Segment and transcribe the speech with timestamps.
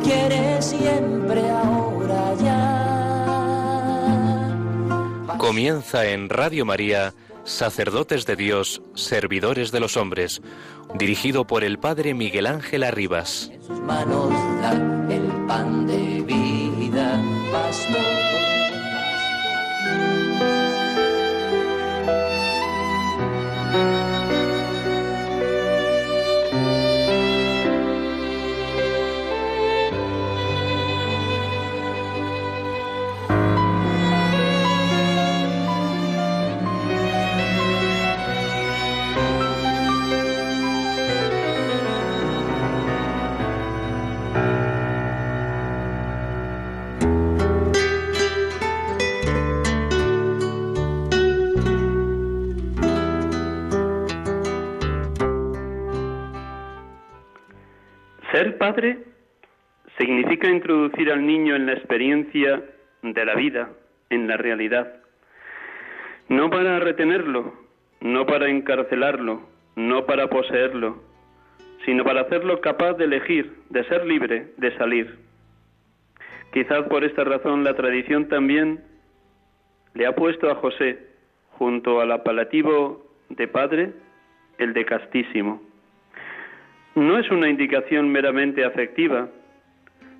[0.00, 2.88] quiere siempre ahora ya.
[5.38, 10.42] Comienza en Radio María, Sacerdotes de Dios, Servidores de los Hombres,
[10.94, 13.50] dirigido por el Padre Miguel Ángel Arribas.
[13.52, 14.72] En sus manos da
[15.10, 18.17] el pan de vida, pastor.
[58.38, 58.98] Ser padre
[59.98, 62.62] significa introducir al niño en la experiencia
[63.02, 63.70] de la vida,
[64.10, 64.94] en la realidad.
[66.28, 67.52] No para retenerlo,
[68.00, 69.42] no para encarcelarlo,
[69.74, 71.02] no para poseerlo,
[71.84, 75.18] sino para hacerlo capaz de elegir, de ser libre, de salir.
[76.52, 78.84] Quizás por esta razón la tradición también
[79.94, 81.08] le ha puesto a José,
[81.58, 83.94] junto al apelativo de padre,
[84.58, 85.67] el de castísimo.
[86.98, 89.28] No es una indicación meramente afectiva,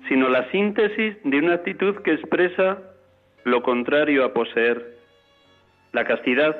[0.07, 2.77] sino la síntesis de una actitud que expresa
[3.43, 4.95] lo contrario a poseer.
[5.91, 6.55] La castidad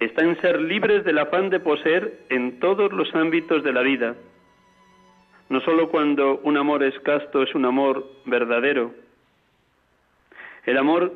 [0.00, 4.14] está en ser libres del afán de poseer en todos los ámbitos de la vida.
[5.50, 8.94] No sólo cuando un amor es casto es un amor verdadero.
[10.64, 11.12] El amor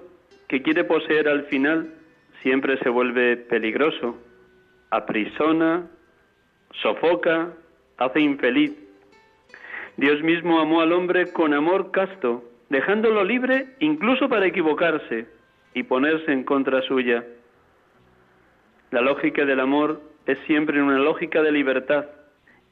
[0.49, 1.95] que quiere poseer al final
[2.43, 4.19] siempre se vuelve peligroso,
[4.91, 5.87] aprisiona,
[6.83, 7.53] sofoca,
[7.99, 8.73] hace infeliz.
[9.97, 15.27] Dios mismo amó al hombre con amor casto, dejándolo libre incluso para equivocarse
[15.75, 17.25] y ponerse en contra suya.
[18.91, 22.07] La lógica del amor es siempre una lógica de libertad,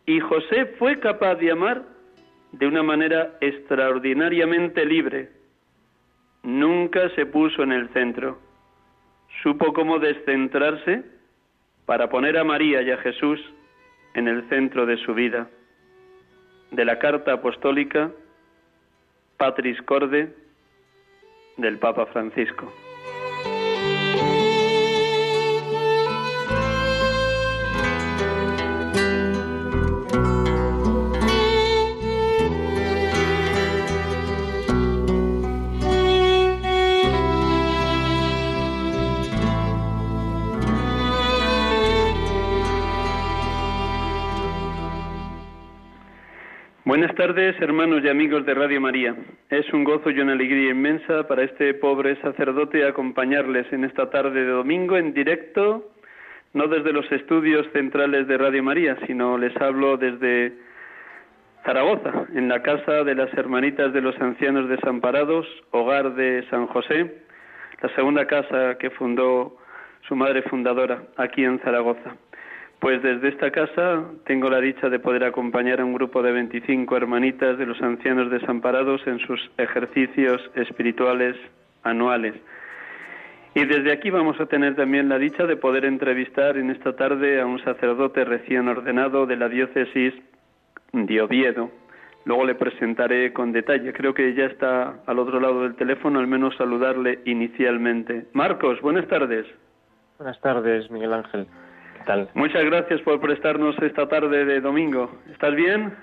[0.06, 1.82] y José fue capaz de amar
[2.53, 5.30] de una manera extraordinariamente libre.
[6.42, 8.38] Nunca se puso en el centro.
[9.42, 11.04] Supo cómo descentrarse
[11.86, 13.41] para poner a María y a Jesús
[14.15, 15.48] en el centro de su vida.
[16.71, 18.10] De la carta apostólica
[19.37, 20.34] Patris Corde
[21.56, 22.72] del Papa Francisco.
[46.91, 49.15] Buenas tardes, hermanos y amigos de Radio María.
[49.49, 54.45] Es un gozo y una alegría inmensa para este pobre sacerdote acompañarles en esta tarde
[54.45, 55.89] de domingo en directo,
[56.53, 60.53] no desde los estudios centrales de Radio María, sino les hablo desde
[61.65, 67.22] Zaragoza, en la casa de las Hermanitas de los Ancianos Desamparados, hogar de San José,
[67.83, 69.57] la segunda casa que fundó
[70.09, 72.16] su madre fundadora aquí en Zaragoza.
[72.80, 76.97] Pues desde esta casa tengo la dicha de poder acompañar a un grupo de 25
[76.97, 81.36] hermanitas de los ancianos desamparados en sus ejercicios espirituales
[81.82, 82.34] anuales.
[83.54, 87.41] Y desde aquí vamos a tener también la dicha de poder entrevistar en esta tarde
[87.41, 90.15] a un sacerdote recién ordenado de la diócesis
[90.92, 91.71] de Oviedo.
[92.24, 93.92] Luego le presentaré con detalle.
[93.92, 98.26] Creo que ya está al otro lado del teléfono, al menos saludarle inicialmente.
[98.33, 99.47] Marcos, buenas tardes.
[100.16, 101.47] Buenas tardes, Miguel Ángel.
[102.34, 105.10] Muchas gracias por prestarnos esta tarde de domingo.
[105.30, 105.94] ¿Estás bien?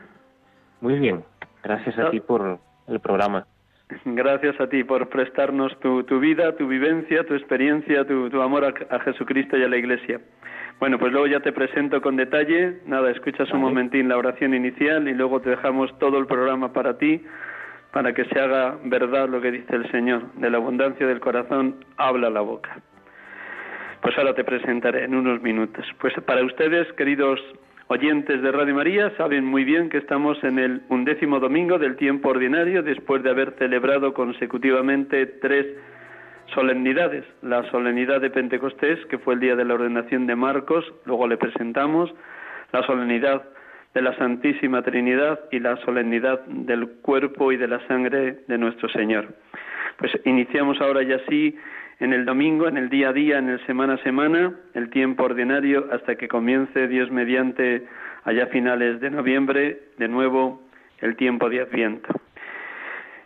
[0.81, 1.23] Muy bien.
[1.63, 3.45] Gracias a ti por el programa.
[4.05, 8.65] Gracias a ti por prestarnos tu, tu vida, tu vivencia, tu experiencia, tu, tu amor
[8.65, 10.19] a, a, Jesucristo y a la Iglesia.
[10.79, 12.79] Bueno, pues luego ya te presento con detalle.
[12.85, 16.97] Nada, escuchas un momentín la oración inicial y luego te dejamos todo el programa para
[16.97, 17.25] ti,
[17.91, 20.33] para que se haga verdad lo que dice el Señor.
[20.33, 22.81] De la abundancia del corazón habla la boca.
[24.01, 25.85] Pues ahora te presentaré en unos minutos.
[25.99, 27.39] Pues para ustedes, queridos
[27.88, 32.29] oyentes de Radio María, saben muy bien que estamos en el undécimo domingo del tiempo
[32.29, 35.65] ordinario, después de haber celebrado consecutivamente tres
[36.53, 37.25] solemnidades.
[37.41, 41.38] La solemnidad de Pentecostés, que fue el día de la ordenación de Marcos, luego le
[41.38, 42.13] presentamos,
[42.71, 43.44] la solemnidad
[43.94, 48.89] de la Santísima Trinidad y la solemnidad del cuerpo y de la sangre de nuestro
[48.89, 49.33] Señor.
[49.97, 51.57] Pues iniciamos ahora ya sí
[51.99, 55.23] en el domingo, en el día a día, en el semana a semana, el tiempo
[55.23, 57.88] ordinario, hasta que comience Dios mediante
[58.23, 60.61] allá finales de noviembre, de nuevo
[61.01, 62.13] el tiempo de Adviento.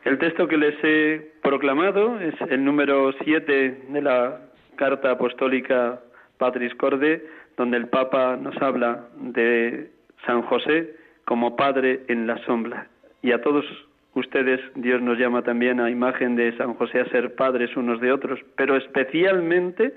[0.03, 4.39] El texto que les he proclamado es el número 7 de la
[4.75, 5.99] carta apostólica
[6.37, 7.23] Patris Corde,
[7.57, 9.91] donde el Papa nos habla de
[10.25, 10.95] San José
[11.25, 12.87] como Padre en la sombra.
[13.21, 13.65] Y a todos
[14.13, 18.11] ustedes Dios nos llama también a imagen de San José a ser padres unos de
[18.11, 19.93] otros, pero especialmente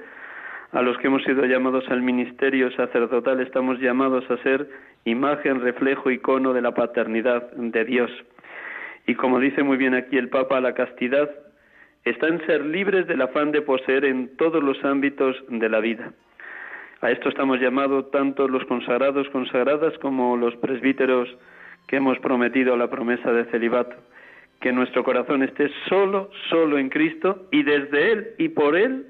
[0.72, 4.68] a los que hemos sido llamados al ministerio sacerdotal estamos llamados a ser
[5.04, 8.10] imagen, reflejo, icono de la paternidad de Dios.
[9.06, 11.30] Y como dice muy bien aquí el Papa, la castidad
[12.04, 16.12] está en ser libres del afán de poseer en todos los ámbitos de la vida.
[17.00, 21.28] A esto estamos llamados tanto los consagrados, consagradas, como los presbíteros
[21.86, 23.96] que hemos prometido la promesa de celibato.
[24.60, 29.06] Que nuestro corazón esté solo, solo en Cristo y desde Él y por Él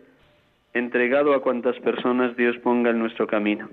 [0.73, 3.69] entregado a cuantas personas Dios ponga en nuestro camino.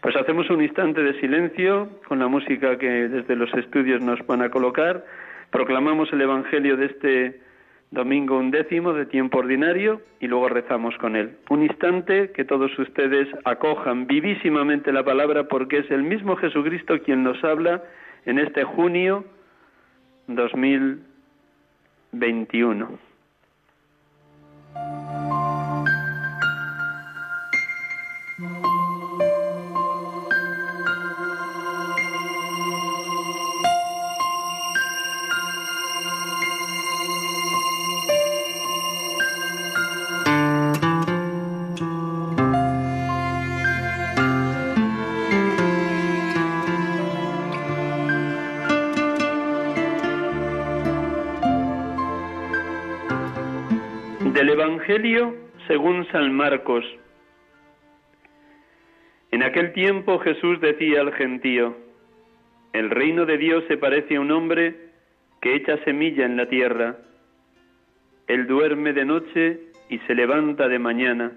[0.00, 4.42] Pues hacemos un instante de silencio con la música que desde los estudios nos van
[4.42, 5.04] a colocar.
[5.50, 7.40] Proclamamos el Evangelio de este
[7.90, 11.36] domingo undécimo de tiempo ordinario y luego rezamos con él.
[11.48, 17.22] Un instante que todos ustedes acojan vivísimamente la palabra porque es el mismo Jesucristo quien
[17.22, 17.82] nos habla
[18.28, 19.24] en este junio
[20.26, 22.98] 2021.
[54.88, 55.36] Evangelio
[55.66, 56.82] según San Marcos.
[59.30, 61.76] En aquel tiempo Jesús decía al gentío,
[62.72, 64.88] el reino de Dios se parece a un hombre
[65.42, 66.96] que echa semilla en la tierra.
[68.28, 71.32] Él duerme de noche y se levanta de mañana.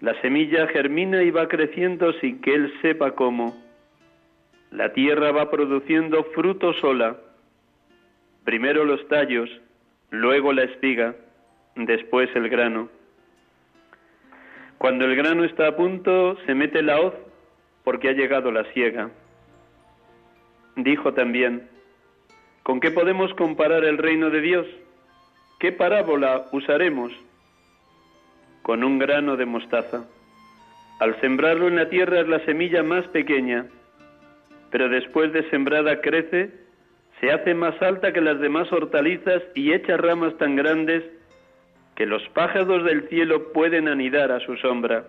[0.00, 3.56] La semilla germina y va creciendo sin que él sepa cómo.
[4.72, 7.18] La tierra va produciendo fruto sola.
[8.44, 9.48] Primero los tallos,
[10.10, 11.14] luego la espiga
[11.76, 12.88] después el grano.
[14.78, 17.14] Cuando el grano está a punto, se mete la hoz
[17.84, 19.10] porque ha llegado la siega.
[20.76, 21.68] Dijo también,
[22.62, 24.66] ¿con qué podemos comparar el reino de Dios?
[25.60, 27.12] ¿Qué parábola usaremos?
[28.62, 30.04] Con un grano de mostaza.
[30.98, 33.66] Al sembrarlo en la tierra es la semilla más pequeña,
[34.70, 36.50] pero después de sembrada crece,
[37.20, 41.04] se hace más alta que las demás hortalizas y echa ramas tan grandes
[41.94, 45.04] que los pájaros del cielo pueden anidar a su sombra.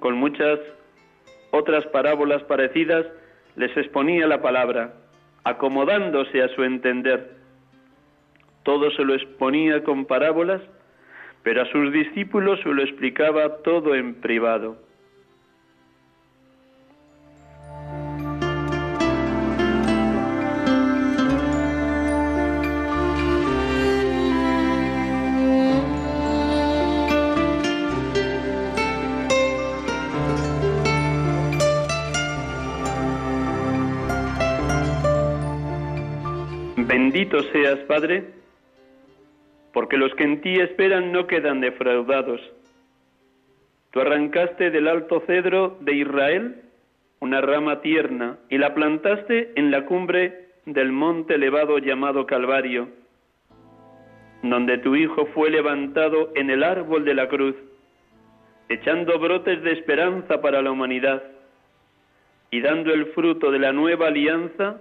[0.00, 0.58] Con muchas
[1.50, 3.06] otras parábolas parecidas
[3.56, 4.94] les exponía la palabra,
[5.44, 7.30] acomodándose a su entender.
[8.62, 10.62] Todo se lo exponía con parábolas,
[11.42, 14.76] pero a sus discípulos se lo explicaba todo en privado.
[36.90, 38.24] Bendito seas, Padre,
[39.72, 42.40] porque los que en ti esperan no quedan defraudados.
[43.92, 46.62] Tú arrancaste del alto cedro de Israel
[47.20, 52.88] una rama tierna y la plantaste en la cumbre del monte elevado llamado Calvario,
[54.42, 57.54] donde tu Hijo fue levantado en el árbol de la cruz,
[58.68, 61.22] echando brotes de esperanza para la humanidad
[62.50, 64.80] y dando el fruto de la nueva alianza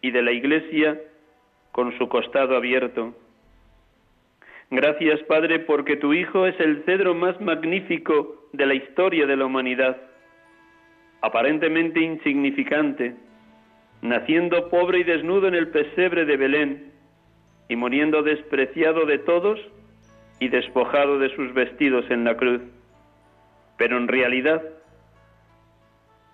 [0.00, 0.98] y de la Iglesia
[1.78, 3.14] con su costado abierto.
[4.68, 9.44] Gracias, Padre, porque tu Hijo es el cedro más magnífico de la historia de la
[9.44, 9.96] humanidad,
[11.20, 13.14] aparentemente insignificante,
[14.02, 16.92] naciendo pobre y desnudo en el pesebre de Belén
[17.68, 19.60] y muriendo despreciado de todos,
[20.40, 22.60] y despojado de sus vestidos en la cruz.
[23.76, 24.64] Pero en realidad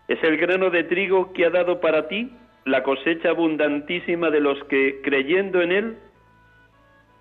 [0.09, 2.33] es el grano de trigo que ha dado para ti
[2.65, 5.99] la cosecha abundantísima de los que, creyendo en Él,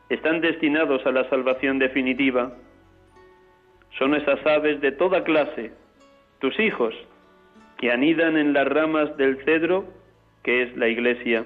[0.09, 2.53] están destinados a la salvación definitiva.
[3.97, 5.71] Son esas aves de toda clase,
[6.39, 6.93] tus hijos,
[7.77, 9.85] que anidan en las ramas del cedro,
[10.43, 11.45] que es la Iglesia.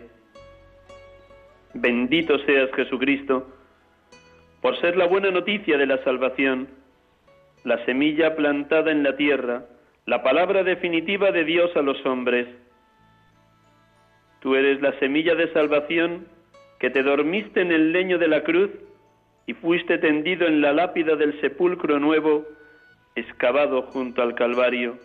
[1.73, 3.47] Bendito seas Jesucristo,
[4.61, 6.67] por ser la buena noticia de la salvación,
[7.63, 9.65] la semilla plantada en la tierra,
[10.05, 12.47] la palabra definitiva de Dios a los hombres.
[14.39, 16.27] Tú eres la semilla de salvación
[16.79, 18.69] que te dormiste en el leño de la cruz
[19.47, 22.45] y fuiste tendido en la lápida del sepulcro nuevo,
[23.15, 24.97] excavado junto al Calvario,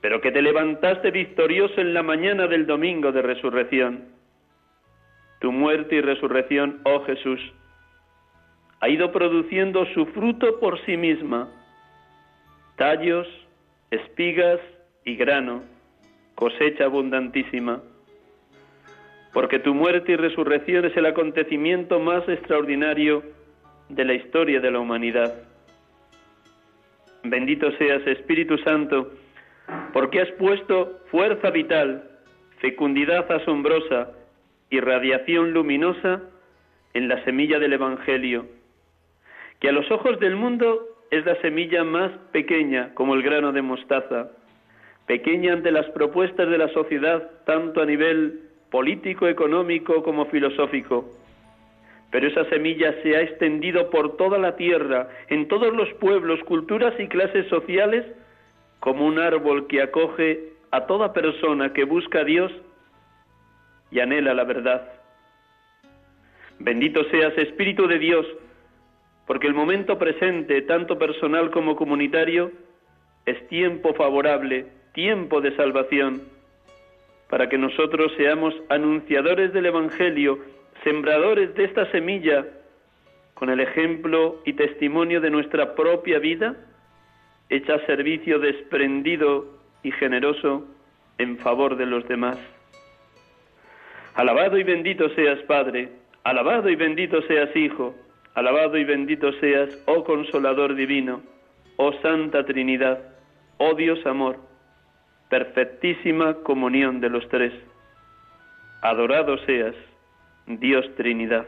[0.00, 4.04] pero que te levantaste victorioso en la mañana del domingo de resurrección.
[5.40, 7.40] Tu muerte y resurrección, oh Jesús,
[8.80, 11.48] ha ido produciendo su fruto por sí misma,
[12.76, 13.26] tallos,
[13.90, 14.60] espigas
[15.04, 15.62] y grano,
[16.34, 17.82] cosecha abundantísima,
[19.32, 23.22] porque tu muerte y resurrección es el acontecimiento más extraordinario
[23.88, 25.34] de la historia de la humanidad.
[27.22, 29.12] Bendito seas, Espíritu Santo,
[29.92, 32.10] porque has puesto fuerza vital,
[32.58, 34.12] fecundidad asombrosa
[34.70, 36.22] y radiación luminosa
[36.94, 38.46] en la semilla del Evangelio
[39.60, 43.62] que a los ojos del mundo es la semilla más pequeña como el grano de
[43.62, 44.30] mostaza,
[45.06, 51.04] pequeña ante las propuestas de la sociedad tanto a nivel político, económico como filosófico.
[52.10, 56.94] Pero esa semilla se ha extendido por toda la tierra, en todos los pueblos, culturas
[56.98, 58.04] y clases sociales,
[58.80, 62.52] como un árbol que acoge a toda persona que busca a Dios
[63.90, 64.92] y anhela la verdad.
[66.58, 68.26] Bendito seas, Espíritu de Dios,
[69.26, 72.52] porque el momento presente, tanto personal como comunitario,
[73.26, 76.22] es tiempo favorable, tiempo de salvación,
[77.30, 80.40] para que nosotros seamos anunciadores del Evangelio,
[80.82, 82.44] sembradores de esta semilla,
[83.34, 86.56] con el ejemplo y testimonio de nuestra propia vida,
[87.48, 89.46] hecha servicio desprendido
[89.82, 90.66] y generoso
[91.18, 92.38] en favor de los demás.
[94.14, 95.88] Alabado y bendito seas, Padre,
[96.24, 97.94] alabado y bendito seas, Hijo,
[98.34, 101.20] Alabado y bendito seas, oh Consolador Divino,
[101.76, 103.00] oh Santa Trinidad,
[103.58, 104.49] oh Dios Amor,
[105.30, 107.54] perfectísima comunión de los tres.
[108.82, 109.76] Adorado seas,
[110.46, 111.46] Dios Trinidad.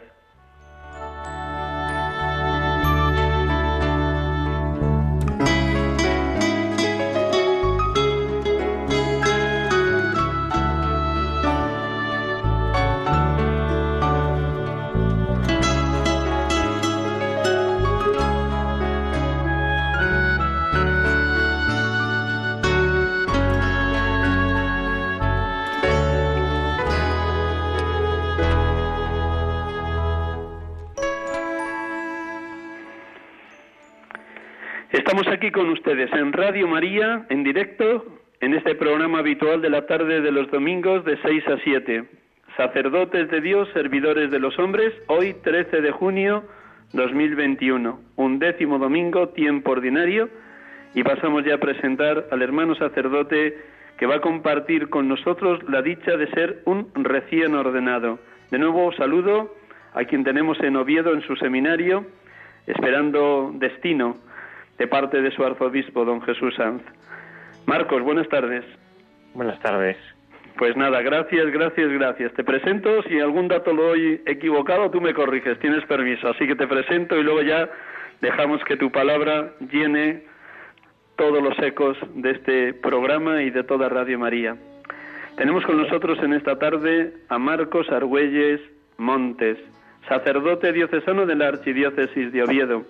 [35.42, 38.04] Aquí con ustedes en Radio María, en directo,
[38.38, 42.04] en este programa habitual de la tarde de los domingos de 6 a 7.
[42.56, 46.44] Sacerdotes de Dios, servidores de los hombres, hoy 13 de junio
[46.92, 50.28] 2021, un décimo domingo, tiempo ordinario,
[50.94, 53.58] y pasamos ya a presentar al hermano sacerdote
[53.98, 58.20] que va a compartir con nosotros la dicha de ser un recién ordenado.
[58.52, 59.52] De nuevo saludo
[59.92, 62.06] a quien tenemos en Oviedo en su seminario,
[62.68, 64.18] esperando destino
[64.78, 66.82] de parte de su arzobispo, don Jesús Sanz.
[67.66, 68.64] Marcos, buenas tardes.
[69.34, 69.96] Buenas tardes.
[70.58, 72.32] Pues nada, gracias, gracias, gracias.
[72.34, 76.28] Te presento, si algún dato lo doy equivocado, tú me corriges, tienes permiso.
[76.28, 77.68] Así que te presento y luego ya
[78.20, 80.24] dejamos que tu palabra llene
[81.16, 84.56] todos los ecos de este programa y de toda Radio María.
[85.36, 88.60] Tenemos con nosotros en esta tarde a Marcos Argüelles
[88.98, 89.58] Montes,
[90.08, 92.84] sacerdote diocesano de la Archidiócesis de Oviedo.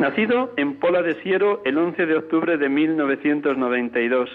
[0.00, 4.30] Nacido en Pola de Siero el 11 de octubre de 1992,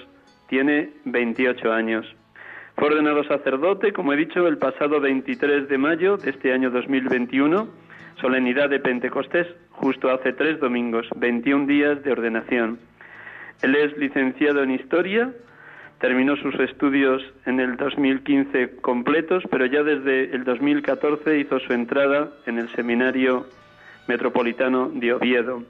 [0.47, 2.05] tiene 28 años.
[2.75, 7.67] Fue ordenado sacerdote, como he dicho, el pasado 23 de mayo de este año 2021,
[8.21, 12.77] solemnidad de Pentecostés, justo hace tres domingos, 21 días de ordenación.
[13.63, 15.33] Él es licenciado en Historia,
[15.99, 22.29] terminó sus estudios en el 2015 completos, pero ya desde el 2014 hizo su entrada
[22.45, 23.47] en el seminario
[24.07, 25.63] Metropolitano de Oviedo.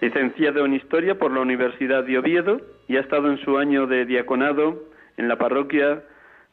[0.00, 4.04] Licenciado en Historia por la Universidad de Oviedo y ha estado en su año de
[4.04, 4.84] diaconado
[5.16, 6.02] en la parroquia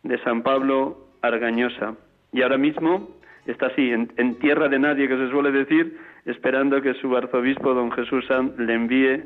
[0.03, 1.95] de San Pablo Argañosa.
[2.31, 3.09] Y ahora mismo
[3.45, 7.91] está así, en, tierra de nadie, que se suele decir, esperando que su arzobispo, don
[7.91, 9.23] Jesús Sanz, le envíe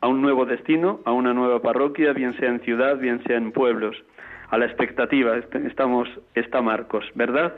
[0.00, 3.52] a un nuevo destino, a una nueva parroquia, bien sea en ciudad, bien sea en
[3.52, 3.96] pueblos.
[4.50, 7.54] A la expectativa estamos, está Marcos, ¿verdad?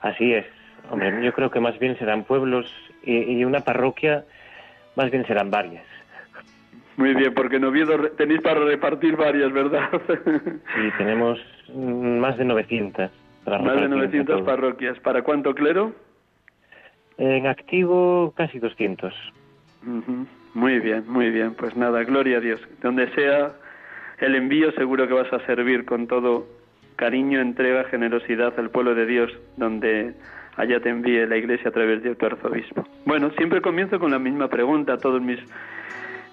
[0.00, 0.61] Así es.
[0.90, 2.66] Hombre, yo creo que más bien serán pueblos
[3.02, 4.24] y, una parroquia,
[4.96, 5.84] más bien serán varias.
[6.96, 9.88] Muy bien, porque en Oviedo tenéis para repartir varias, ¿verdad?
[10.08, 11.40] sí, tenemos
[11.74, 13.10] más de 900.
[13.46, 14.98] más de 900 parroquias.
[15.00, 15.94] ¿Para cuánto clero?
[17.16, 19.14] En activo casi 200.
[20.54, 21.54] Muy bien, muy bien.
[21.54, 22.60] Pues nada, gloria a Dios.
[22.82, 23.52] Donde sea
[24.18, 26.46] el envío, seguro que vas a servir con todo
[26.96, 30.14] cariño, entrega, generosidad al pueblo de Dios, donde
[30.56, 32.86] allá te envíe la Iglesia a través de tu arzobispo.
[33.04, 35.40] Bueno, siempre comienzo con la misma pregunta a todos mis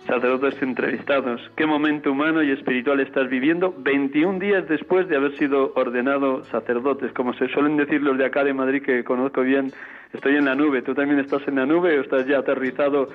[0.10, 1.40] sacerdotes entrevistados.
[1.56, 7.12] ¿Qué momento humano y espiritual estás viviendo 21 días después de haber sido ordenado sacerdotes?
[7.14, 9.72] Como se suelen decir los de acá de Madrid que conozco bien,
[10.12, 10.82] estoy en la nube.
[10.82, 13.10] ¿Tú también estás en la nube o estás ya aterrizado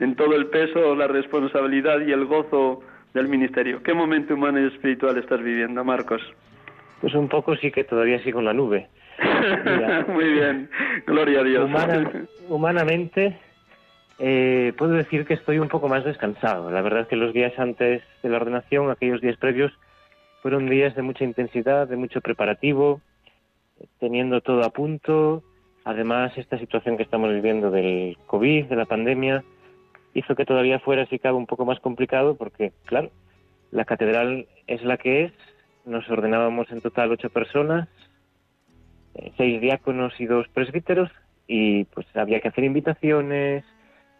[0.00, 2.82] en todo el peso, la responsabilidad y el gozo
[3.14, 3.82] del ministerio?
[3.84, 6.20] ¿Qué momento humano y espiritual estás viviendo, Marcos?
[7.00, 8.88] Pues un poco sí que todavía sigo en la nube.
[10.08, 10.70] Muy bien,
[11.06, 11.70] gloria a Dios.
[12.48, 13.38] humanamente
[14.18, 16.70] eh, puedo decir que estoy un poco más descansado.
[16.70, 19.72] La verdad es que los días antes de la ordenación, aquellos días previos,
[20.42, 23.00] fueron días de mucha intensidad, de mucho preparativo,
[23.98, 25.42] teniendo todo a punto.
[25.84, 29.42] Además, esta situación que estamos viviendo del COVID, de la pandemia,
[30.12, 33.10] hizo que todavía fuera, si cabe, un poco más complicado porque, claro,
[33.70, 35.32] la catedral es la que es.
[35.86, 37.88] Nos ordenábamos en total ocho personas,
[39.36, 41.10] seis diáconos y dos presbíteros,
[41.46, 43.64] y pues había que hacer invitaciones,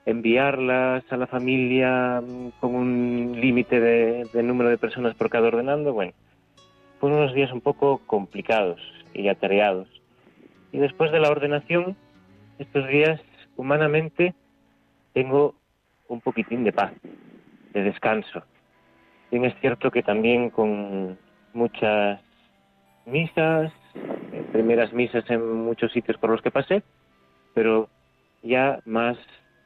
[0.06, 5.92] enviarlas a la familia mm, con un límite de, número de personas por cada ordenando,
[5.92, 6.12] bueno,
[6.98, 8.80] fueron unos días un poco complicados
[9.14, 9.88] y atareados.
[10.72, 11.96] Y después de la ordenación,
[12.58, 13.20] estos días,
[13.56, 14.34] humanamente,
[15.12, 15.54] tengo
[16.08, 16.92] un poquitín de paz,
[17.72, 18.42] de descanso.
[19.30, 21.18] Bien es cierto que también con
[21.52, 22.20] muchas
[23.06, 23.79] misas, eh,
[24.52, 26.82] primeras misas en muchos sitios por los que pasé,
[27.54, 27.88] pero
[28.42, 29.16] ya más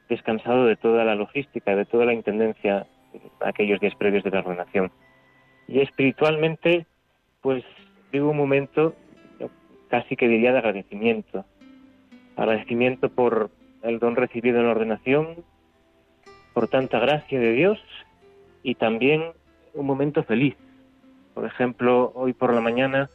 [0.09, 2.85] descansado de toda la logística, de toda la intendencia
[3.41, 4.91] aquellos días previos de la ordenación.
[5.67, 6.85] Y espiritualmente,
[7.41, 7.63] pues
[8.11, 8.95] vivo un momento
[9.89, 11.45] casi que diría de agradecimiento.
[12.35, 13.49] Agradecimiento por
[13.83, 15.43] el don recibido en la ordenación,
[16.53, 17.79] por tanta gracia de Dios
[18.63, 19.23] y también
[19.73, 20.55] un momento feliz.
[21.33, 23.09] Por ejemplo, hoy por la mañana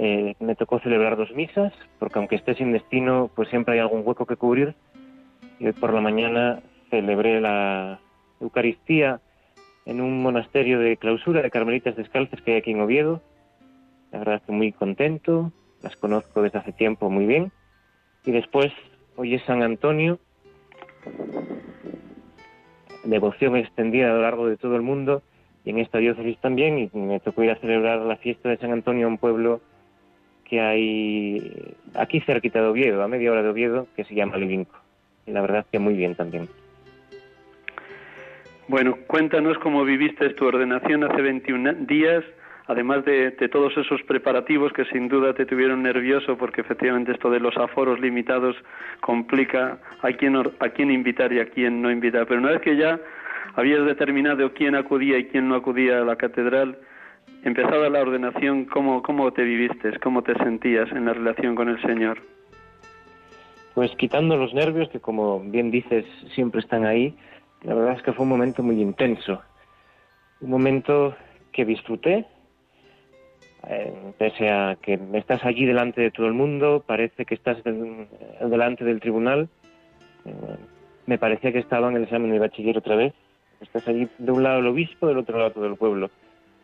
[0.00, 4.02] eh, me tocó celebrar dos misas, porque aunque esté sin destino, pues siempre hay algún
[4.04, 4.76] hueco que cubrir
[5.58, 7.98] y hoy por la mañana celebré la
[8.40, 9.20] Eucaristía
[9.86, 13.20] en un monasterio de clausura de carmelitas descalzas que hay aquí en Oviedo.
[14.12, 15.50] La verdad estoy muy contento,
[15.82, 17.50] las conozco desde hace tiempo muy bien.
[18.24, 18.72] Y después,
[19.16, 20.20] hoy es San Antonio,
[23.02, 25.22] devoción extendida a lo largo de todo el mundo
[25.64, 26.78] y en esta diócesis también.
[26.78, 29.60] Y me tocó ir a celebrar la fiesta de San Antonio a un pueblo
[30.48, 34.78] que hay aquí cerquita de Oviedo, a media hora de Oviedo, que se llama Livinco
[35.28, 36.48] y la verdad que muy bien también.
[38.66, 42.24] Bueno, cuéntanos cómo viviste tu ordenación hace 21 días,
[42.66, 47.40] además de, todos esos preparativos que sin duda te tuvieron nervioso, porque efectivamente esto de
[47.40, 48.56] los aforos limitados
[49.00, 52.26] complica a quién, a quién invitar y a quién no invitar.
[52.26, 53.00] Pero una vez que ya
[53.54, 56.78] habías determinado quién acudía y quién no acudía a la catedral,
[57.48, 59.98] empezada la ordenación, ¿cómo, cómo te viviste?
[60.00, 62.22] ¿Cómo te sentías en la relación con el Señor?
[63.74, 67.16] Pues quitando los nervios, que como bien dices, siempre están ahí,
[67.62, 69.40] la verdad es que fue un momento muy intenso.
[70.40, 71.16] Un momento
[71.52, 72.26] que disfruté,
[73.66, 78.84] eh, pese a que estás allí delante de todo el mundo, parece que estás delante
[78.84, 79.48] del tribunal.
[80.24, 80.32] Eh,
[81.06, 83.14] me parecía que estaba en el examen de bachiller otra vez.
[83.60, 86.10] Estás allí de un lado el obispo, del otro lado todo el pueblo.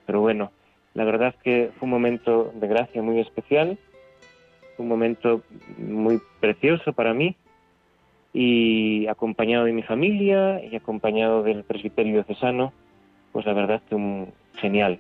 [0.07, 0.53] Pero bueno,
[0.94, 3.78] la verdad que fue un momento de gracia muy especial
[4.78, 5.42] un momento
[5.78, 7.37] muy precioso para mí
[8.33, 12.72] y acompañado de mi familia y acompañado del presbiterio diocesano,
[13.33, 14.98] pues la verdad que un genial.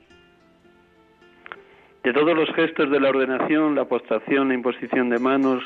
[2.04, 5.64] De todos los gestos de la ordenación, la postración, la imposición de manos,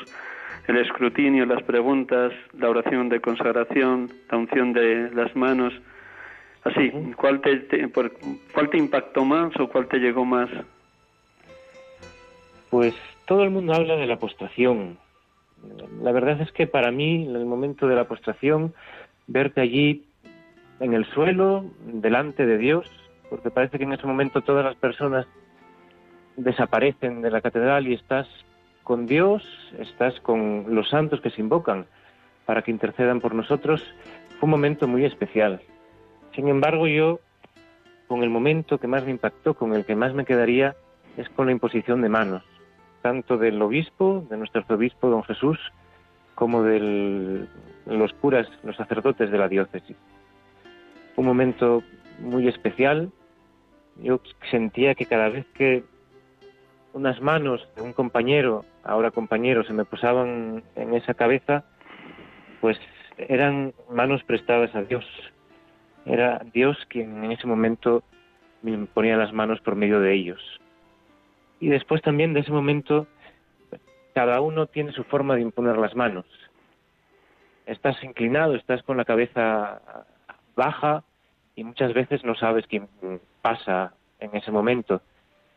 [0.67, 5.73] el escrutinio, las preguntas, la oración de consagración, la unción de las manos,
[6.63, 7.89] así, ¿cuál te,
[8.53, 10.49] ¿cuál te impactó más o cuál te llegó más?
[12.69, 12.95] Pues
[13.25, 14.97] todo el mundo habla de la postración.
[16.01, 18.73] La verdad es que para mí, en el momento de la postración,
[19.27, 20.05] verte allí
[20.79, 22.89] en el suelo, delante de Dios,
[23.29, 25.27] porque parece que en ese momento todas las personas
[26.37, 28.27] desaparecen de la catedral y estás
[28.83, 29.43] con Dios,
[29.77, 31.85] estás con los santos que se invocan
[32.45, 33.83] para que intercedan por nosotros,
[34.39, 35.61] fue un momento muy especial.
[36.39, 37.19] Sin embargo, yo,
[38.07, 40.73] con el momento que más me impactó, con el que más me quedaría,
[41.17, 42.45] es con la imposición de manos,
[43.01, 45.59] tanto del obispo, de nuestro arzobispo don Jesús,
[46.35, 47.45] como de
[47.87, 49.97] los curas, los sacerdotes de la diócesis.
[51.17, 51.83] Un momento
[52.19, 53.11] muy especial.
[53.97, 55.83] Yo sentía que cada vez que
[56.93, 61.65] unas manos de un compañero, ahora compañero, se me posaban en esa cabeza,
[62.61, 62.79] pues
[63.17, 65.03] eran manos prestadas a Dios.
[66.09, 68.01] Era Dios quien en ese momento
[68.63, 70.41] me ponía las manos por medio de ellos.
[71.59, 73.05] Y después también de ese momento,
[74.15, 76.25] cada uno tiene su forma de imponer las manos.
[77.67, 79.81] Estás inclinado, estás con la cabeza
[80.55, 81.03] baja
[81.55, 82.87] y muchas veces no sabes quién
[83.43, 85.03] pasa en ese momento.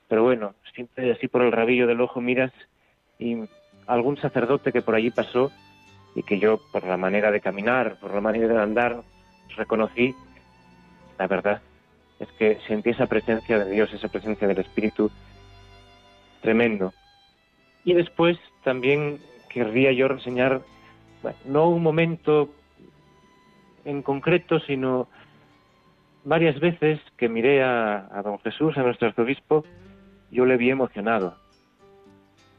[0.07, 2.53] Pero bueno, siempre así por el rabillo del ojo miras
[3.19, 3.39] y
[3.87, 5.51] algún sacerdote que por allí pasó
[6.15, 9.03] y que yo por la manera de caminar, por la manera de andar,
[9.57, 10.15] reconocí,
[11.23, 11.63] la verdad
[12.19, 15.09] es que sentí esa presencia de Dios, esa presencia del Espíritu
[16.41, 16.93] tremendo.
[17.85, 20.63] Y después también querría yo reseñar,
[21.45, 22.49] no un momento
[23.85, 25.07] en concreto, sino
[26.25, 29.65] varias veces que miré a, a don Jesús, a nuestro arzobispo,
[30.33, 31.37] yo le vi emocionado.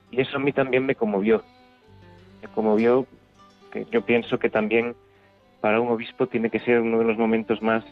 [0.10, 1.44] Y eso a mí también me conmovió.
[2.42, 3.06] Me conmovió,
[3.74, 4.96] que yo pienso que también
[5.60, 7.84] para un obispo tiene que ser uno de los momentos más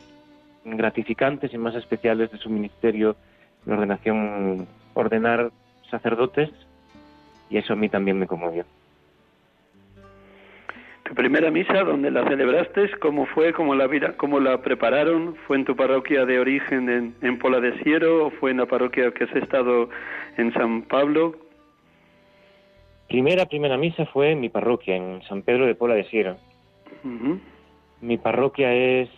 [0.64, 3.16] gratificantes y más especiales de su ministerio,
[3.66, 5.52] la ordenación, ordenar
[5.90, 6.50] sacerdotes,
[7.50, 8.66] y eso a mí también me conmovió.
[11.04, 13.52] Tu primera misa, donde la celebraste, ¿cómo fue?
[13.52, 15.36] ¿Cómo la, vida, cómo la prepararon?
[15.46, 18.66] ¿Fue en tu parroquia de origen en, en Pola de Siero o fue en la
[18.66, 19.90] parroquia que has estado
[20.38, 21.36] en San Pablo?
[23.10, 26.38] Primera, primera misa fue en mi parroquia, en San Pedro de Pola de Siero.
[28.00, 29.10] Mi parroquia es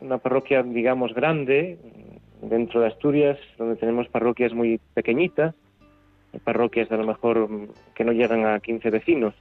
[0.00, 1.78] una parroquia, digamos, grande,
[2.42, 5.54] dentro de Asturias, donde tenemos parroquias muy pequeñitas,
[6.44, 7.48] parroquias a lo mejor
[7.94, 9.34] que no llegan a 15 vecinos.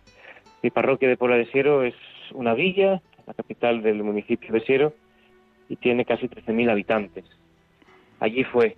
[0.61, 1.95] Mi parroquia de Pola de Siero es
[2.33, 4.93] una villa, la capital del municipio de Siero,
[5.69, 7.25] y tiene casi 13.000 habitantes.
[8.19, 8.75] Allí fue.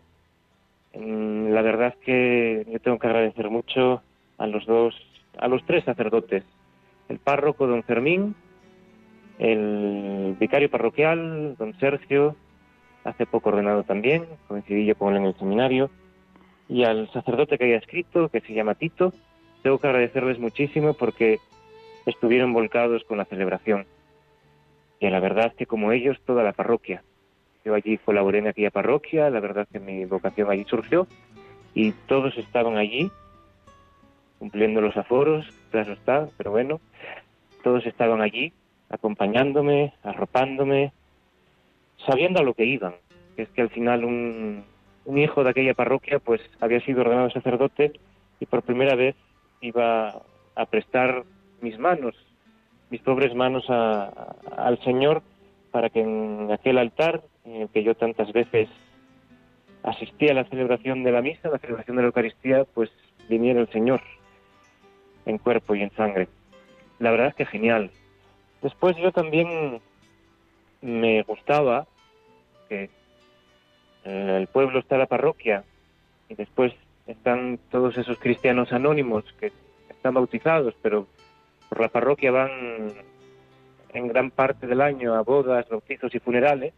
[0.93, 4.01] La verdad que yo tengo que agradecer mucho
[4.37, 4.95] a los dos,
[5.37, 6.43] a los tres sacerdotes,
[7.07, 8.35] el párroco don Fermín,
[9.41, 12.36] el vicario parroquial don Sergio,
[13.04, 15.89] hace poco ordenado también, coincidí yo con él en el seminario,
[16.69, 19.13] y al sacerdote que haya escrito, que se llama Tito,
[19.63, 21.39] tengo que agradecerles muchísimo porque
[22.06, 23.88] estuvieron volcados con la celebración.
[24.99, 27.04] Y la verdad es que como ellos, toda la parroquia.
[27.65, 31.08] Yo allí colaboré en aquella parroquia, la verdad es que mi vocación allí surgió
[31.73, 33.12] y todos estaban allí
[34.38, 36.80] cumpliendo los aforos, claro está, pero bueno,
[37.63, 38.54] todos estaban allí
[38.91, 40.91] acompañándome, arropándome,
[42.06, 42.95] sabiendo a lo que iban,
[43.36, 44.63] que es que al final un,
[45.15, 47.93] hijo de aquella parroquia pues había sido ordenado sacerdote
[48.39, 49.15] y por primera vez
[49.62, 50.21] iba
[50.56, 51.23] a prestar
[51.62, 52.15] mis manos,
[52.89, 55.21] mis pobres manos al Señor
[55.71, 58.69] para que en aquel altar en el que yo tantas veces
[59.84, 62.91] asistía a la celebración de la misa, la celebración de la Eucaristía, pues
[63.30, 64.01] viniera el Señor
[65.25, 66.27] en cuerpo y en sangre.
[66.99, 67.91] La verdad es que genial.
[68.62, 69.82] Después yo también
[70.82, 71.88] me gustaba
[72.69, 72.89] que
[74.04, 75.63] en el pueblo está la parroquia
[76.30, 76.74] y después
[77.08, 79.52] están todos esos cristianos anónimos que
[79.89, 81.08] están bautizados, pero
[81.69, 82.93] por la parroquia van
[83.93, 86.74] en gran parte del año a bodas, bautizos y funerales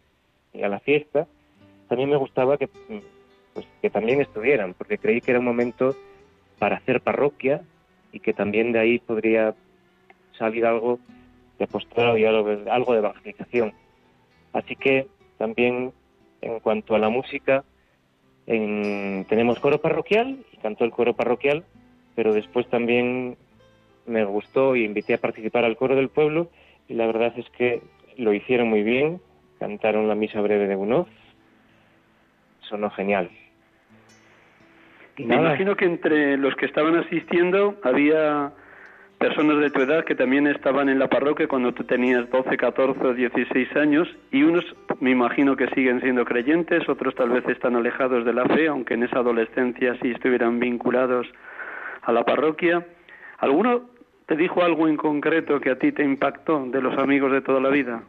[0.54, 1.28] y a la fiesta,
[1.88, 2.67] también me gustaba que,
[3.54, 5.96] pues, que también estuvieran, porque creí que era un momento
[6.60, 7.62] para hacer parroquia
[8.12, 9.54] y que también de ahí podría
[10.38, 11.00] salir algo
[11.57, 13.73] de apostolado y algo, de evangelización.
[14.53, 15.93] Así que también
[16.41, 17.63] en cuanto a la música,
[18.45, 21.63] tenemos coro parroquial y cantó el coro parroquial,
[22.15, 23.37] pero después también
[24.05, 26.49] me gustó y invité a participar al coro del pueblo
[26.87, 27.81] y la verdad es que
[28.17, 29.21] lo hicieron muy bien,
[29.59, 31.07] cantaron la misa breve de Bunoz,
[32.61, 33.29] sonó genial.
[35.17, 38.51] Me imagino que entre los que estaban asistiendo había
[39.23, 43.07] personas de tu edad que también estaban en la parroquia cuando tú tenías 12, 14
[43.07, 44.65] o 16 años y unos
[44.99, 48.95] me imagino que siguen siendo creyentes, otros tal vez están alejados de la fe, aunque
[48.95, 51.25] en esa adolescencia sí estuvieran vinculados
[52.01, 52.86] a la parroquia.
[53.38, 53.83] ¿Alguno
[54.25, 57.62] te dijo algo en concreto que a ti te impactó de los amigos de toda
[57.62, 58.03] la vida?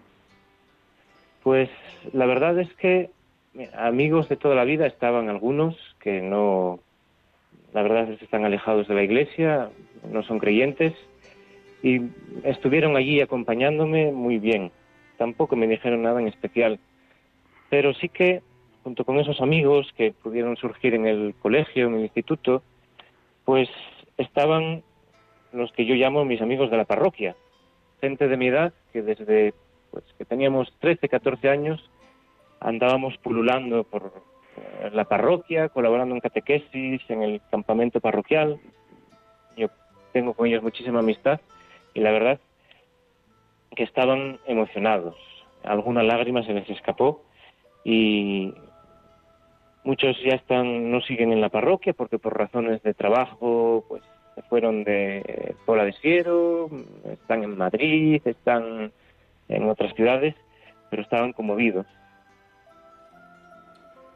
[1.44, 1.70] Pues
[2.12, 3.10] la verdad es que
[3.78, 6.80] amigos de toda la vida estaban algunos que no,
[7.74, 9.68] la verdad es que están alejados de la iglesia,
[10.10, 10.94] no son creyentes,
[11.82, 12.00] y
[12.44, 14.70] estuvieron allí acompañándome muy bien.
[15.18, 16.78] Tampoco me dijeron nada en especial,
[17.68, 18.42] pero sí que
[18.84, 22.62] junto con esos amigos que pudieron surgir en el colegio, en el instituto,
[23.44, 23.68] pues
[24.18, 24.82] estaban
[25.52, 27.34] los que yo llamo mis amigos de la parroquia,
[28.00, 29.52] gente de mi edad que desde
[29.90, 31.90] pues que teníamos 13, 14 años
[32.60, 34.12] andábamos pululando por
[34.92, 38.58] la parroquia, colaborando en catequesis, en el campamento parroquial.
[39.56, 39.68] Yo
[40.12, 41.40] tengo con ellos muchísima amistad
[41.94, 42.40] y la verdad
[43.74, 45.16] que estaban emocionados.
[45.62, 47.22] Alguna lágrima se les escapó
[47.84, 48.54] y
[49.84, 54.02] muchos ya están no siguen en la parroquia porque por razones de trabajo pues
[54.34, 56.68] se fueron de Pola de Siero,
[57.04, 58.92] están en Madrid, están
[59.48, 60.34] en otras ciudades,
[60.90, 61.86] pero estaban conmovidos.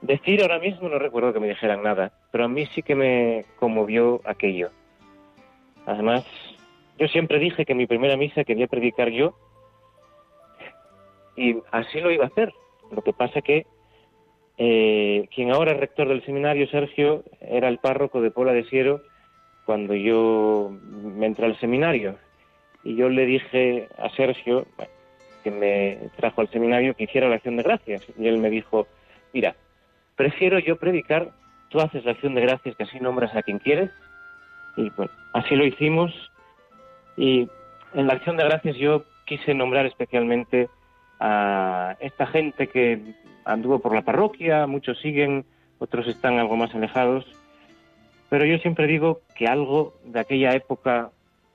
[0.00, 3.44] Decir ahora mismo no recuerdo que me dijeran nada, pero a mí sí que me
[3.58, 4.70] conmovió aquello.
[5.87, 6.24] Además,
[6.98, 9.34] yo siempre dije que mi primera misa quería predicar yo
[11.37, 12.52] y así lo iba a hacer.
[12.90, 13.66] Lo que pasa que
[14.58, 19.02] eh, quien ahora es rector del seminario, Sergio, era el párroco de Pola de Siero
[19.64, 22.16] cuando yo me entré al seminario.
[22.82, 24.66] Y yo le dije a Sergio,
[25.44, 28.04] que me trajo al seminario, que hiciera la acción de gracias.
[28.18, 28.87] Y él me dijo,
[29.32, 29.54] mira,
[30.18, 31.31] prefiero yo predicar,
[31.70, 33.90] tú haces la acción de gracias, que así nombras a quien quieres.
[34.76, 36.12] Y bueno, así lo hicimos.
[37.16, 37.48] Y
[37.94, 40.68] en la acción de gracias yo quise nombrar especialmente
[41.20, 43.00] a esta gente que
[43.44, 45.44] anduvo por la parroquia, muchos siguen,
[45.78, 47.24] otros están algo más alejados,
[48.28, 51.11] pero yo siempre digo que algo de aquella época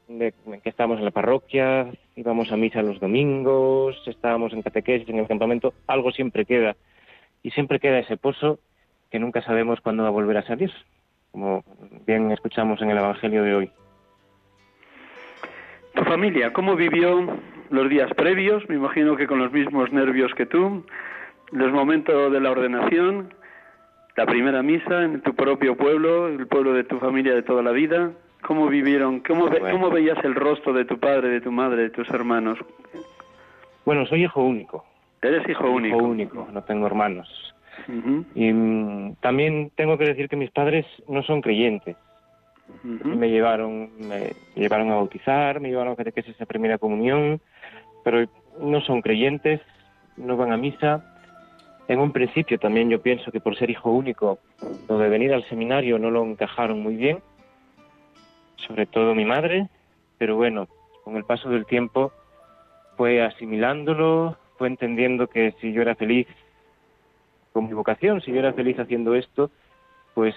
[0.08, 5.20] de que estábamos en la parroquia, íbamos a misa los domingos, estábamos en catequesis, en
[5.20, 6.76] el campamento, algo siempre queda.
[7.44, 8.60] Y siempre queda ese pozo
[9.12, 10.72] que nunca sabemos cuándo va a volver a salir,
[11.32, 11.64] como
[12.08, 13.72] bien escuchamos en el Evangelio de hoy.
[15.94, 17.38] ¿Tu familia cómo vivió
[17.70, 18.68] los días previos?
[18.70, 20.84] Me imagino que con los mismos nervios que tú,
[21.52, 23.34] los momentos de la ordenación,
[24.16, 27.72] la primera misa en tu propio pueblo, el pueblo de tu familia de toda la
[27.72, 28.12] vida.
[28.42, 29.20] ¿Cómo vivieron?
[29.22, 32.58] ¿Cómo, ¿cómo veías el rostro de tu padre, de tu madre, de tus hermanos?
[33.86, 34.86] Bueno, soy hijo único.
[35.24, 35.98] Eres hijo único.
[35.98, 37.56] Hijo único, no tengo hermanos.
[38.36, 41.96] Y mm, también tengo que decir que mis padres no son creyentes.
[42.84, 47.42] Me llevaron, me llevaron a bautizar, me llevaron a catequesis de primera comunión,
[48.04, 48.26] pero
[48.60, 49.62] no son creyentes,
[50.18, 51.14] no van a misa
[51.88, 54.40] en un principio también yo pienso que por ser hijo único,
[54.88, 57.20] lo de venir al seminario no lo encajaron muy bien,
[58.68, 59.68] sobre todo mi madre,
[60.18, 60.68] pero bueno,
[61.04, 62.12] con el paso del tiempo
[62.96, 66.28] fue asimilándolo, entendiendo que si yo era feliz
[67.52, 69.52] con mi vocación, si yo era feliz haciendo esto,
[70.14, 70.36] pues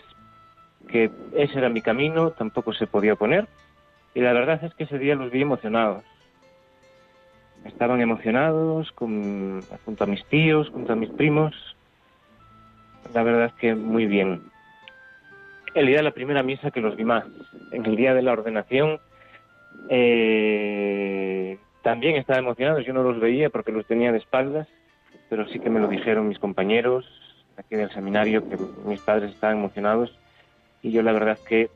[0.88, 3.46] que ese era mi camino, tampoco se podía oponer.
[4.14, 6.04] Y la verdad es que ese día los vi emocionados
[7.66, 11.54] estaban emocionados con, junto a mis tíos, junto a mis primos.
[13.14, 14.42] La verdad es que muy bien.
[15.74, 17.24] El día de la primera misa que los vi más.
[17.72, 18.98] En el día de la ordenación
[19.90, 22.80] eh, también estaba emocionado.
[22.80, 24.66] Yo no los veía porque los tenía de espaldas,
[25.30, 27.06] pero sí que me lo dijeron mis compañeros
[27.56, 30.18] aquí del seminario que mis padres estaban emocionados.
[30.82, 31.70] Y yo la verdad que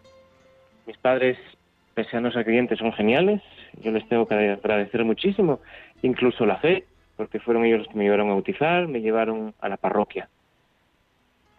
[0.88, 1.38] mis padres,
[1.94, 3.40] pese a no ser creyentes, son geniales
[3.78, 5.60] yo les tengo que agradecer muchísimo,
[6.02, 9.68] incluso la fe, porque fueron ellos los que me llevaron a bautizar, me llevaron a
[9.68, 10.28] la parroquia.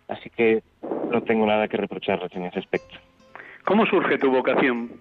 [0.09, 0.61] Así que
[1.09, 2.97] no tengo nada que reprocharles en ese aspecto.
[3.63, 4.91] ¿Cómo surge tu vocación?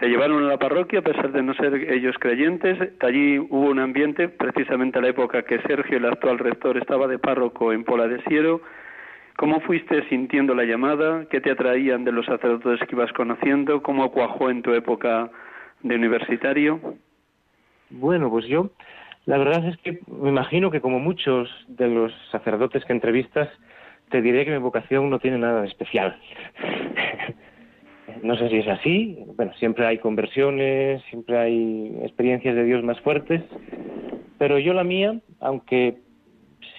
[0.00, 2.78] Te llevaron a la parroquia a pesar de no ser ellos creyentes.
[3.00, 7.18] Allí hubo un ambiente, precisamente a la época que Sergio, el actual rector, estaba de
[7.18, 8.62] párroco en Pola de Siero.
[9.36, 11.26] ¿Cómo fuiste sintiendo la llamada?
[11.30, 13.82] ¿Qué te atraían de los sacerdotes que ibas conociendo?
[13.82, 15.30] ¿Cómo cuajó en tu época
[15.82, 16.80] de universitario?
[17.90, 18.70] Bueno, pues yo,
[19.26, 23.50] la verdad es que me imagino que como muchos de los sacerdotes que entrevistas,
[24.08, 26.18] te diré que mi vocación no tiene nada de especial.
[28.22, 33.00] no sé si es así, bueno, siempre hay conversiones, siempre hay experiencias de Dios más
[33.00, 33.42] fuertes,
[34.38, 35.98] pero yo la mía, aunque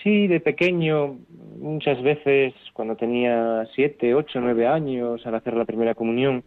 [0.04, 1.20] sí de pequeño,
[1.60, 6.44] muchas veces cuando tenía siete, ocho, nueve años, al hacer la primera comunión,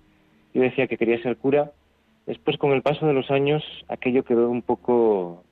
[0.52, 1.72] yo decía que quería ser cura,
[2.26, 5.44] Después, con el paso de los años, aquello quedó un poco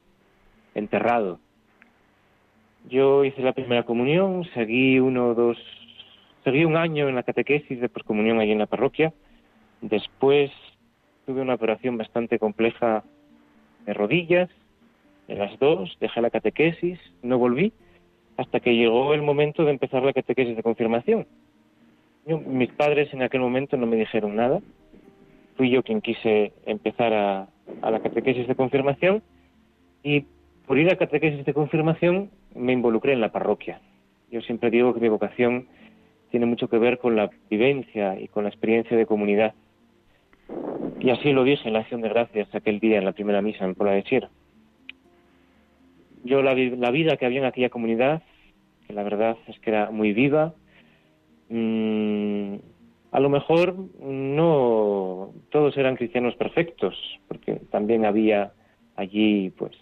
[0.74, 1.38] enterrado.
[2.88, 5.58] Yo hice la primera comunión, seguí uno o dos,
[6.44, 9.12] seguí un año en la catequesis de poscomunión allí en la parroquia.
[9.82, 10.50] Después
[11.26, 13.04] tuve una operación bastante compleja
[13.84, 14.48] de rodillas,
[15.28, 17.72] de las dos, dejé la catequesis, no volví,
[18.36, 21.26] hasta que llegó el momento de empezar la catequesis de confirmación.
[22.26, 24.60] mis padres en aquel momento no me dijeron nada,
[25.56, 27.48] fui yo quien quise empezar a,
[27.82, 29.22] a la catequesis de confirmación
[30.02, 30.24] y
[30.66, 33.80] por ir a catequesis de confirmación me involucré en la parroquia.
[34.30, 35.66] Yo siempre digo que mi vocación
[36.30, 39.54] tiene mucho que ver con la vivencia y con la experiencia de comunidad.
[41.02, 43.64] Y así lo dije en la acción de gracias aquel día en la primera misa
[43.64, 44.28] en Pola de Siero.
[46.22, 48.22] Yo la, la, vida que había en aquella comunidad,
[48.86, 50.54] que la verdad es que era muy viva,
[51.48, 52.54] mmm,
[53.10, 56.94] a lo mejor no todos eran cristianos perfectos,
[57.26, 58.52] porque también había
[58.94, 59.72] allí pues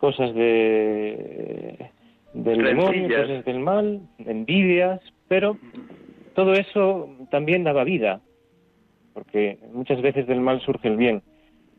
[0.00, 1.90] cosas de
[2.34, 5.56] del demonio, cosas del mal, envidias, pero
[6.34, 8.20] todo eso también daba vida,
[9.14, 11.22] porque muchas veces del mal surge el bien.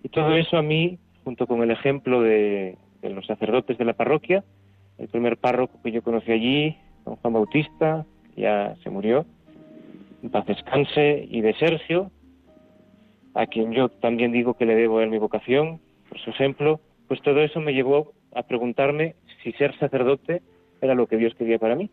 [0.02, 3.94] Y todo eso a mí, junto con el ejemplo de, de los sacerdotes de la
[3.94, 4.44] parroquia,
[4.98, 9.26] el primer párroco que yo conocí allí, don Juan Bautista, ya se murió,
[10.24, 12.12] en paz descanse, y de Sergio,
[13.34, 17.22] a quien yo también digo que le debo en mi vocación, por su ejemplo, pues
[17.22, 20.42] todo eso me llevó a preguntarme si ser sacerdote
[20.82, 21.90] era lo que Dios quería para mí.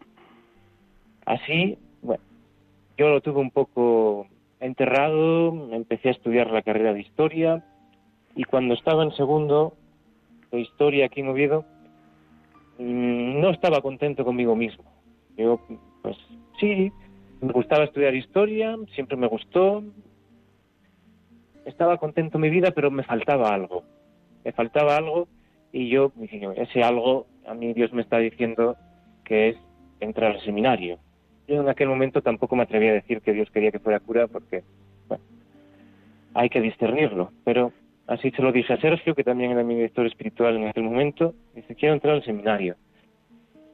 [1.27, 2.23] Así, bueno,
[2.97, 4.27] yo lo tuve un poco
[4.62, 7.64] enterrado, empecé a estudiar la carrera de historia
[8.35, 9.75] y cuando estaba en segundo
[10.51, 11.64] de historia aquí en Oviedo,
[12.79, 14.85] mm, no estaba contento conmigo mismo.
[15.37, 15.61] Yo,
[16.03, 16.16] pues
[16.61, 16.92] sí,
[17.40, 19.83] me gustaba estudiar historia, siempre me gustó,
[21.64, 23.85] estaba contento en mi vida, pero me faltaba algo.
[24.44, 25.29] Me faltaba algo
[25.72, 28.77] y yo dije, ese algo, a mí Dios me está diciendo
[29.25, 29.57] que es
[30.01, 30.98] entrar al seminario.
[31.53, 34.27] Yo en aquel momento tampoco me atreví a decir que Dios quería que fuera cura
[34.27, 34.62] porque,
[35.07, 35.23] bueno,
[36.33, 37.31] hay que discernirlo.
[37.45, 37.75] Pero
[38.07, 41.35] así se lo dije a Sergio, que también era mi director espiritual en aquel momento.
[41.55, 42.77] Dice, quiero entrar al seminario.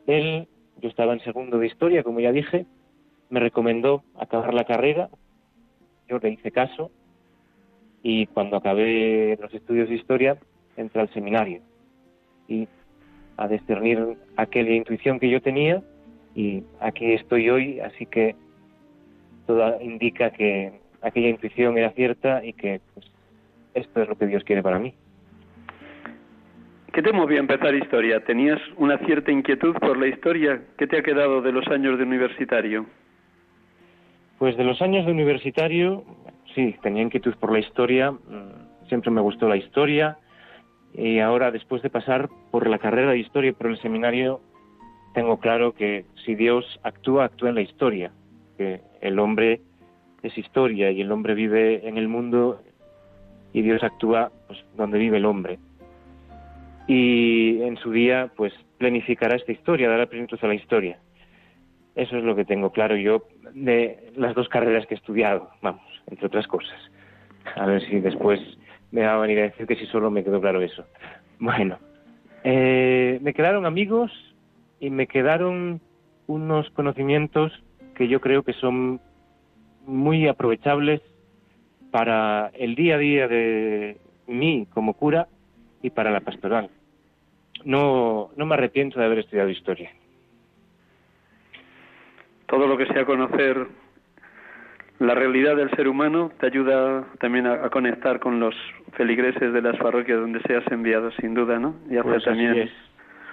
[0.08, 0.48] Él,
[0.82, 2.66] yo estaba en segundo de historia, como ya dije,
[3.30, 5.08] me recomendó acabar la carrera.
[6.08, 6.90] Yo le hice caso
[8.02, 10.36] y cuando acabé los estudios de historia
[10.76, 11.60] entré al seminario
[12.48, 12.66] y
[13.36, 15.80] a discernir aquella intuición que yo tenía
[16.38, 18.36] y aquí estoy hoy, así que
[19.48, 20.72] todo indica que
[21.02, 23.10] aquella intuición era cierta y que pues,
[23.74, 24.94] esto es lo que Dios quiere para mí.
[26.92, 28.20] ¿Qué te movió a empezar historia?
[28.24, 30.62] ¿Tenías una cierta inquietud por la historia?
[30.76, 32.86] ¿Qué te ha quedado de los años de universitario?
[34.38, 36.04] Pues de los años de universitario,
[36.54, 40.18] sí, tenía inquietud por la historia, mm, siempre me gustó la historia,
[40.94, 44.40] y ahora, después de pasar por la carrera de historia y por el seminario,
[45.18, 48.12] tengo claro que si Dios actúa, actúa en la historia,
[48.56, 49.60] que el hombre
[50.22, 52.62] es historia y el hombre vive en el mundo
[53.52, 55.58] y Dios actúa pues, donde vive el hombre.
[56.86, 61.00] Y en su día, pues planificará esta historia, dará plenitud a la historia.
[61.96, 65.82] Eso es lo que tengo claro yo de las dos carreras que he estudiado, vamos,
[66.06, 66.78] entre otras cosas.
[67.56, 68.38] A ver si después
[68.92, 70.84] me va a venir a decir que si solo me quedó claro eso.
[71.40, 71.76] Bueno,
[72.44, 74.12] eh, me quedaron amigos
[74.80, 75.80] y me quedaron
[76.26, 77.52] unos conocimientos
[77.94, 79.00] que yo creo que son
[79.86, 81.00] muy aprovechables
[81.90, 85.26] para el día a día de mí como cura
[85.82, 86.70] y para la pastoral.
[87.64, 89.90] No, no me arrepiento de haber estudiado historia.
[92.46, 93.66] Todo lo que sea conocer
[94.98, 98.54] la realidad del ser humano te ayuda también a, conectar con los
[98.96, 101.76] feligreses de las parroquias donde seas enviado, sin duda, ¿no?
[101.88, 102.70] Y hacer pues también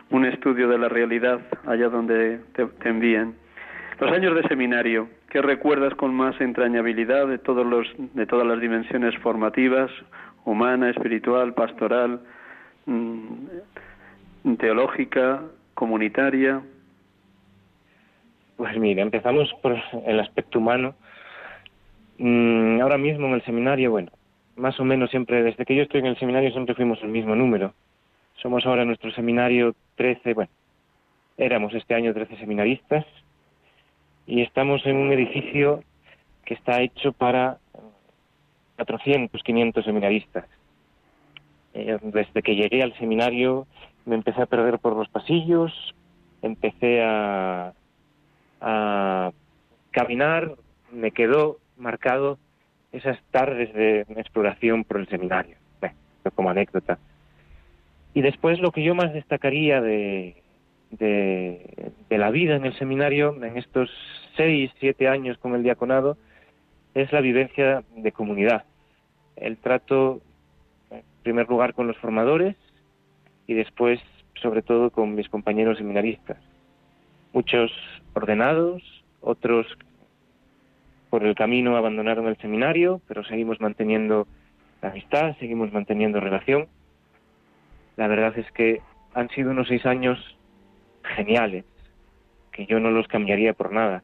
[0.09, 3.35] un estudio de la realidad allá donde te, te envíen.
[3.99, 8.59] Los años de seminario, ¿qué recuerdas con más entrañabilidad de todos los de todas las
[8.59, 9.89] dimensiones formativas,
[10.43, 12.19] humana, espiritual, pastoral,
[12.85, 15.41] mm, teológica,
[15.73, 16.61] comunitaria?
[18.57, 20.95] Pues mira, empezamos por el aspecto humano
[22.17, 24.11] Mm, ahora mismo en el seminario, bueno,
[24.55, 27.35] más o menos siempre, desde que yo estoy en el seminario siempre fuimos el mismo
[27.35, 27.73] número.
[28.41, 30.51] Somos ahora en nuestro seminario 13, bueno,
[31.37, 33.05] éramos este año 13 seminaristas
[34.27, 35.83] y estamos en un edificio
[36.43, 37.57] que está hecho para
[38.77, 40.45] 400, 500 seminaristas.
[41.73, 43.67] Eh, desde que llegué al seminario
[44.05, 45.73] me empecé a perder por los pasillos,
[46.41, 47.73] empecé a,
[48.61, 49.31] a
[49.91, 50.55] caminar,
[50.91, 52.37] me quedó marcado
[52.91, 55.57] esas tardes de exploración por el seminario,
[56.35, 56.97] como anécdota.
[58.15, 60.41] Y después lo que yo más destacaría de,
[60.89, 63.89] de, la vida en el seminario, en estos
[64.37, 66.17] seis, siete años con el diaconado,
[66.93, 68.63] es la vivencia de comunidad.
[69.35, 70.21] El trato,
[70.91, 72.55] en primer lugar, con los formadores
[73.47, 73.99] y después,
[74.41, 76.37] sobre todo, con mis compañeros seminaristas.
[77.33, 77.69] Muchos
[78.13, 78.81] ordenados,
[79.19, 79.67] otros
[81.09, 84.25] por el camino abandonaron el seminario, pero seguimos manteniendo
[84.81, 86.69] amistad, seguimos manteniendo relación.
[87.97, 88.81] La verdad es que
[89.13, 90.19] han sido unos seis años
[91.15, 91.65] geniales,
[92.51, 94.03] que yo no los cambiaría por nada.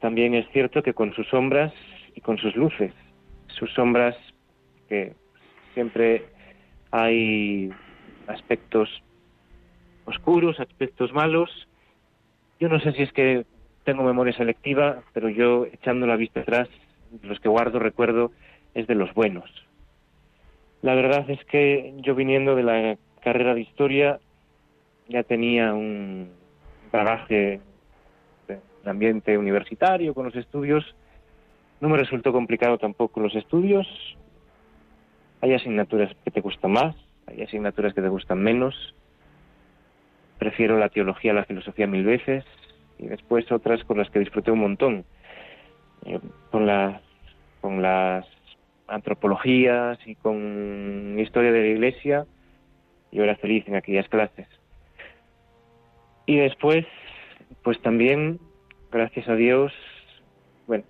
[0.00, 1.72] También es cierto que con sus sombras
[2.14, 2.92] y con sus luces,
[3.48, 4.16] sus sombras
[4.88, 5.14] que
[5.74, 6.26] siempre
[6.90, 7.70] hay
[8.26, 8.88] aspectos
[10.04, 11.50] oscuros, aspectos malos.
[12.58, 13.44] Yo no sé si es que
[13.84, 16.68] tengo memoria selectiva, pero yo echando la vista atrás,
[17.22, 18.32] los que guardo recuerdo
[18.74, 19.50] es de los buenos.
[20.82, 24.18] La verdad es que yo viniendo de la carrera de historia
[25.08, 26.30] ya tenía un
[26.90, 27.60] bagaje
[28.48, 30.94] de ambiente universitario con los estudios.
[31.80, 33.86] No me resultó complicado tampoco los estudios.
[35.42, 36.94] Hay asignaturas que te gustan más,
[37.26, 38.94] hay asignaturas que te gustan menos.
[40.38, 42.44] Prefiero la teología a la filosofía mil veces
[42.98, 45.04] y después otras con las que disfruté un montón.
[46.06, 46.18] Eh,
[46.50, 47.00] con, las,
[47.60, 48.26] con las
[48.90, 52.26] antropologías y con historia de la iglesia,
[53.12, 54.46] yo era feliz en aquellas clases.
[56.26, 56.86] Y después,
[57.62, 58.38] pues también,
[58.90, 59.72] gracias a Dios,
[60.66, 60.84] bueno,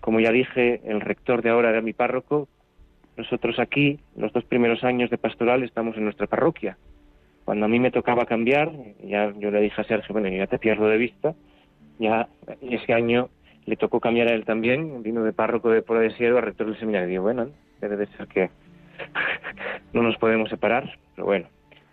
[0.00, 2.48] como ya dije, el rector de ahora era mi párroco,
[3.16, 6.78] nosotros aquí, los dos primeros años de pastoral, estamos en nuestra parroquia.
[7.44, 8.72] Cuando a mí me tocaba cambiar,
[9.04, 11.34] ya yo le dije a Sergio, bueno, ya te pierdo de vista,
[11.98, 12.28] ya
[12.62, 13.28] ese año
[13.66, 16.66] le tocó cambiar a él también, vino de párroco de Puebla de Sierra a rector
[16.66, 17.08] del seminario.
[17.08, 17.48] Digo, bueno,
[17.80, 18.50] debe de ser que
[19.92, 21.46] no nos podemos separar, pero bueno,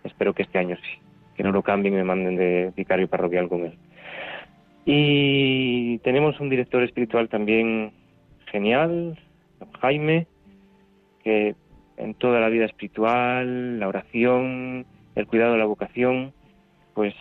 [0.04, 0.98] espero que este año sí,
[1.36, 3.78] que no lo cambien y me manden de vicario parroquial con él.
[4.84, 7.92] Y tenemos un director espiritual también
[8.46, 9.18] genial,
[9.80, 10.26] Jaime,
[11.22, 11.54] que
[11.96, 16.32] en toda la vida espiritual, la oración, el cuidado de la vocación,
[16.94, 17.14] pues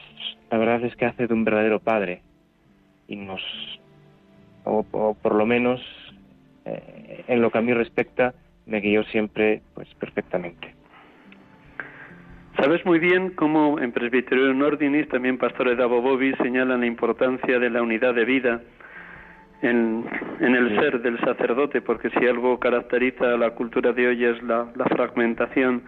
[0.49, 2.21] la verdad es que hace de un verdadero padre
[3.07, 3.41] y nos,
[4.63, 5.81] o, por lo menos
[6.65, 8.33] eh, en lo que a mí respecta,
[8.65, 10.75] me guió siempre pues perfectamente.
[12.57, 17.69] Sabes muy bien cómo en Presbiterio Ordinis, también pastores de Abobobi, señalan la importancia de
[17.69, 18.61] la unidad de vida
[19.61, 20.05] en,
[20.39, 24.43] en el ser del sacerdote, porque si algo caracteriza a la cultura de hoy es
[24.43, 25.83] la, la fragmentación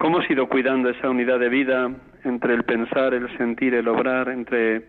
[0.00, 1.90] ¿Cómo has ido cuidando esa unidad de vida
[2.24, 4.86] entre el pensar, el sentir, el obrar, entre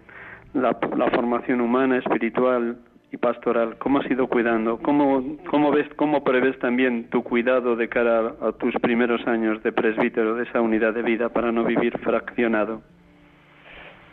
[0.53, 0.73] la,
[1.11, 2.77] formación humana, espiritual
[3.11, 3.77] y pastoral?
[3.77, 4.77] ¿Cómo has ido cuidando?
[4.79, 9.71] ¿Cómo, cómo ves, cómo prevés también tu cuidado de cara a, tus primeros años de
[9.71, 12.81] presbítero, de esa unidad de vida para no vivir fraccionado?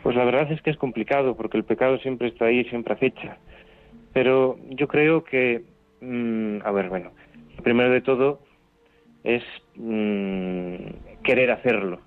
[0.03, 3.37] Pues la verdad es que es complicado porque el pecado siempre está ahí, siempre acecha.
[4.13, 5.63] Pero yo creo que,
[6.01, 7.11] mm, a ver, bueno,
[7.63, 8.39] primero de todo,
[9.23, 9.43] es
[9.75, 10.75] mm,
[11.23, 11.99] querer hacerlo.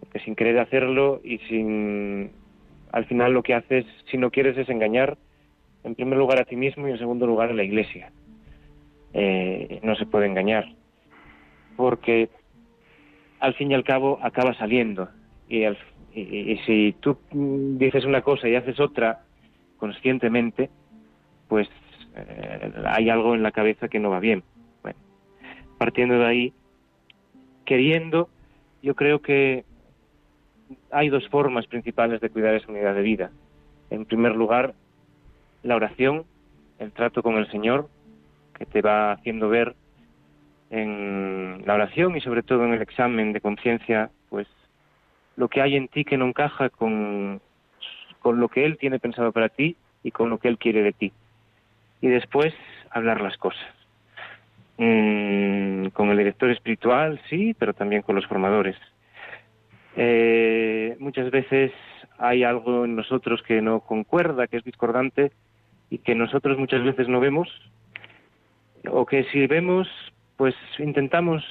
[0.00, 2.32] Porque sin querer hacerlo y sin.
[2.92, 5.16] Al final lo que haces, si no quieres, es engañar,
[5.84, 8.12] en primer lugar a ti mismo y en segundo lugar a la iglesia.
[9.12, 10.66] Eh, no se puede engañar.
[11.76, 12.28] Porque
[13.38, 15.08] al fin y al cabo acaba saliendo.
[15.48, 15.64] Y,
[16.14, 19.20] y, si tú dices una cosa y haces otra
[19.78, 20.70] conscientemente,
[21.48, 21.68] pues
[22.16, 24.42] eh, hay algo en la cabeza que no va bien
[25.80, 26.52] partiendo de ahí,
[27.64, 28.28] queriendo,
[28.82, 29.64] yo creo que
[30.90, 33.30] hay dos formas principales de cuidar esa unidad de vida.
[33.90, 34.74] En primer lugar,
[35.62, 36.24] la oración,
[36.78, 37.88] el trato con el Señor,
[38.54, 39.74] que te va haciendo ver
[40.70, 44.46] en la oración y sobre todo en el examen de conciencia, pues
[45.36, 47.40] lo que hay en ti que no encaja con,
[48.20, 50.92] con lo que Él tiene pensado para ti y con lo que Él quiere de
[50.92, 51.12] ti.
[52.00, 52.54] Y después
[52.90, 53.66] hablar las cosas.
[54.78, 58.76] Mm, con el director espiritual, sí, pero también con los formadores.
[59.96, 61.72] Eh, muchas veces
[62.18, 65.32] hay algo en nosotros que no concuerda, que es discordante
[65.88, 67.48] y que nosotros muchas veces no vemos,
[68.88, 69.88] o que si vemos,
[70.36, 71.44] pues intentamos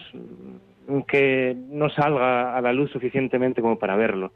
[1.08, 4.32] que no salga a la luz suficientemente como para verlo,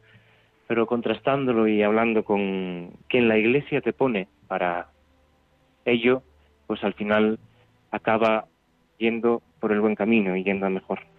[0.68, 4.88] pero contrastándolo y hablando con quien la Iglesia te pone para
[5.86, 6.22] ello,
[6.68, 7.40] pues al final
[7.92, 8.46] acaba
[8.98, 11.13] yendo por el buen camino y yendo a mejor.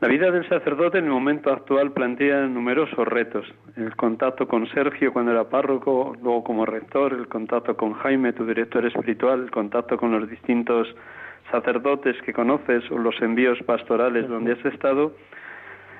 [0.00, 3.52] La vida del sacerdote en el momento actual plantea numerosos retos.
[3.76, 8.46] El contacto con Sergio cuando era párroco, luego como rector, el contacto con Jaime, tu
[8.46, 10.86] director espiritual, el contacto con los distintos
[11.50, 15.16] sacerdotes que conoces o los envíos pastorales donde has estado.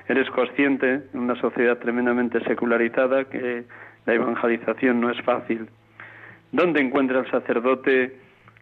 [0.07, 3.65] Eres consciente en una sociedad tremendamente secularizada que
[4.05, 5.67] la evangelización no es fácil.
[6.53, 8.17] ¿Dónde encuentra el sacerdote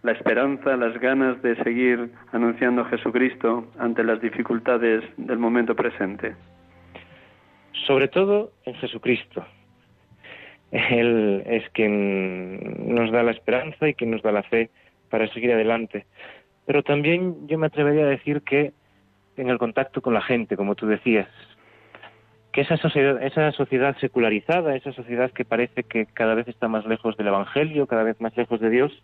[0.07, 6.33] la esperanza, las ganas de seguir anunciando a Jesucristo ante las dificultades del momento presente?
[7.85, 9.45] Sobre todo en Jesucristo.
[10.71, 14.69] Él es quien nos da la esperanza y quien nos da la fe
[15.09, 16.05] para seguir adelante.
[16.65, 18.71] Pero también yo me atrevería a decir que
[19.35, 21.27] en el contacto con la gente, como tú decías,
[22.53, 26.85] que esa sociedad, esa sociedad secularizada, esa sociedad que parece que cada vez está más
[26.85, 29.03] lejos del Evangelio, cada vez más lejos de Dios,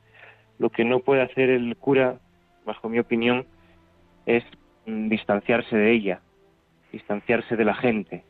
[0.59, 2.17] lo que no puede hacer el cura,
[2.65, 3.45] bajo mi opinión,
[4.25, 4.43] es
[4.85, 6.21] mm, distanciarse de ella,
[6.91, 8.23] distanciarse de la gente.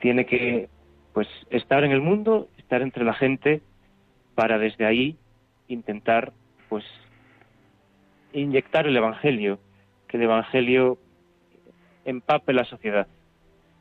[0.00, 0.68] Tiene que,
[1.12, 3.62] pues, estar en el mundo, estar entre la gente,
[4.34, 5.16] para desde ahí
[5.68, 6.32] intentar,
[6.68, 6.84] pues,
[8.32, 9.58] inyectar el Evangelio,
[10.08, 10.98] que el Evangelio
[12.04, 13.06] empape la sociedad.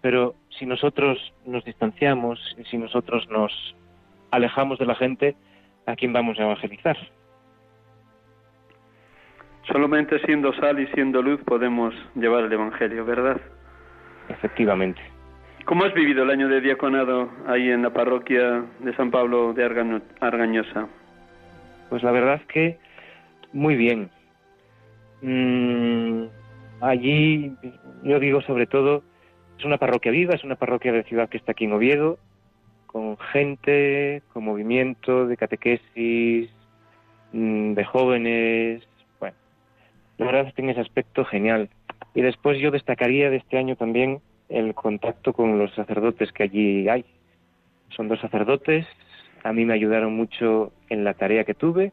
[0.02, 2.40] Pero si nosotros nos distanciamos,
[2.70, 3.76] si nosotros nos
[4.32, 5.36] alejamos de la gente,
[5.86, 6.98] ¿a quién vamos a evangelizar?
[9.68, 13.42] Solamente siendo sal y siendo luz podemos llevar el Evangelio, ¿verdad?
[14.30, 15.02] Efectivamente.
[15.66, 19.64] ¿Cómo has vivido el año de diaconado ahí en la parroquia de San Pablo de
[20.22, 20.88] Argañosa?
[21.90, 22.78] Pues la verdad es que
[23.52, 24.12] muy bien.
[25.22, 26.26] Mm,
[26.82, 27.56] allí,
[28.04, 29.02] yo digo sobre todo,
[29.58, 32.20] es una parroquia viva, es una parroquia de ciudad que está aquí en Oviedo,
[32.86, 36.50] con gente, con movimiento de catequesis,
[37.34, 38.84] mm, de jóvenes,
[40.18, 41.70] la verdad tiene ese aspecto genial.
[42.14, 46.88] Y después yo destacaría de este año también el contacto con los sacerdotes que allí
[46.88, 47.06] hay.
[47.90, 48.86] Son dos sacerdotes,
[49.44, 51.92] a mí me ayudaron mucho en la tarea que tuve,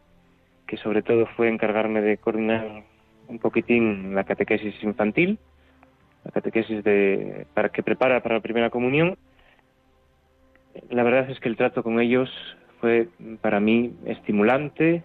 [0.66, 2.84] que sobre todo fue encargarme de coordinar
[3.28, 5.38] un poquitín la catequesis infantil,
[6.24, 9.16] la catequesis de, para que prepara para la primera comunión.
[10.90, 12.30] La verdad es que el trato con ellos
[12.80, 13.08] fue
[13.40, 15.04] para mí estimulante,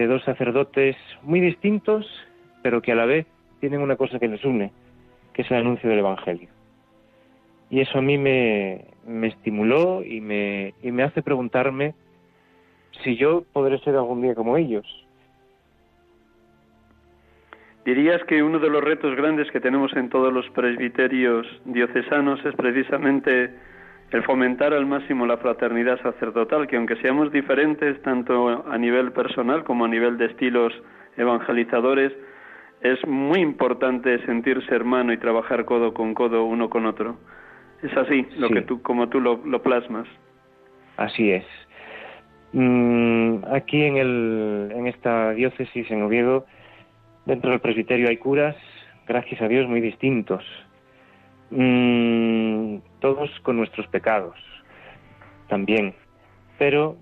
[0.00, 2.06] de dos sacerdotes muy distintos,
[2.62, 3.26] pero que a la vez
[3.60, 4.72] tienen una cosa que les une,
[5.34, 6.48] que es el anuncio del Evangelio.
[7.68, 11.92] Y eso a mí me, me estimuló y me, y me hace preguntarme
[13.04, 14.86] si yo podré ser algún día como ellos.
[17.84, 22.54] ¿Dirías que uno de los retos grandes que tenemos en todos los presbiterios diocesanos es
[22.54, 23.50] precisamente
[24.10, 29.64] el fomentar al máximo la fraternidad sacerdotal, que aunque seamos diferentes tanto a nivel personal
[29.64, 30.72] como a nivel de estilos
[31.16, 32.12] evangelizadores,
[32.80, 37.18] es muy importante sentirse hermano y trabajar codo con codo uno con otro.
[37.82, 40.08] Es así, lo que tú, como tú lo, plasmas.
[40.96, 41.44] Así es.
[42.52, 46.46] Mm, aquí en, el, en esta diócesis en Oviedo,
[47.26, 48.56] dentro del presbiterio hay curas,
[49.06, 50.44] gracias a Dios, muy distintos
[51.50, 54.36] Mm, todos con nuestros pecados,
[55.48, 55.94] también,
[56.58, 56.96] pero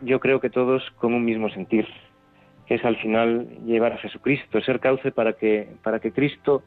[0.00, 1.86] yo creo que todos con un mismo sentir,
[2.66, 6.62] que es al final llevar a Jesucristo, ser cauce para que, para que Cristo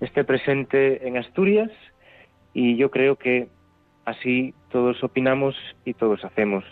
[0.00, 1.70] esté presente en Asturias.
[2.52, 3.48] Y yo creo que
[4.04, 5.54] así todos opinamos
[5.84, 6.64] y todos hacemos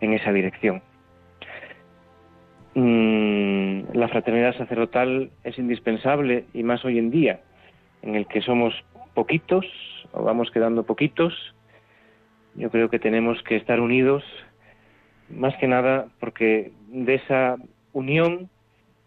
[0.00, 0.82] en esa dirección.
[2.74, 7.40] Mm, la fraternidad sacerdotal es indispensable y más hoy en día,
[8.02, 8.74] en el que somos
[9.14, 9.64] poquitos,
[10.22, 11.54] vamos quedando poquitos,
[12.54, 14.22] yo creo que tenemos que estar unidos,
[15.28, 17.56] más que nada porque de esa
[17.92, 18.48] unión,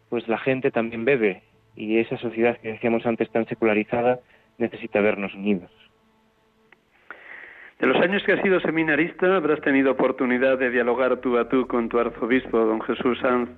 [0.10, 1.44] pues la gente también bebe,
[1.76, 4.20] y esa sociedad que decíamos antes tan secularizada
[4.58, 5.72] necesita vernos unidos.
[7.80, 11.68] De los años que has sido seminarista, habrás tenido oportunidad de dialogar tú a tú
[11.68, 13.50] con tu arzobispo, don Jesús Sanz,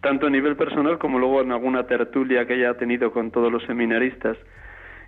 [0.00, 3.62] tanto a nivel personal como luego en alguna tertulia que haya tenido con todos los
[3.64, 4.36] seminaristas.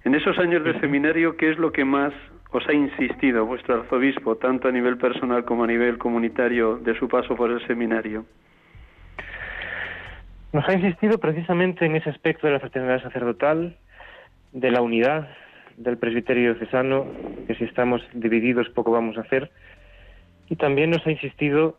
[0.05, 2.13] En esos años de seminario, ¿qué es lo que más
[2.51, 7.09] os ha insistido vuestro arzobispo, tanto a nivel personal como a nivel comunitario, de su
[7.09, 8.27] paso por el seminario?
[10.53, 13.79] Nos ha insistido precisamente en ese aspecto de la fraternidad sacerdotal,
[14.53, 15.27] de la unidad
[15.79, 17.07] del presbiterio diocesano,
[17.47, 19.51] que si estamos divididos poco vamos a hacer,
[20.51, 21.79] y también nos ha insistido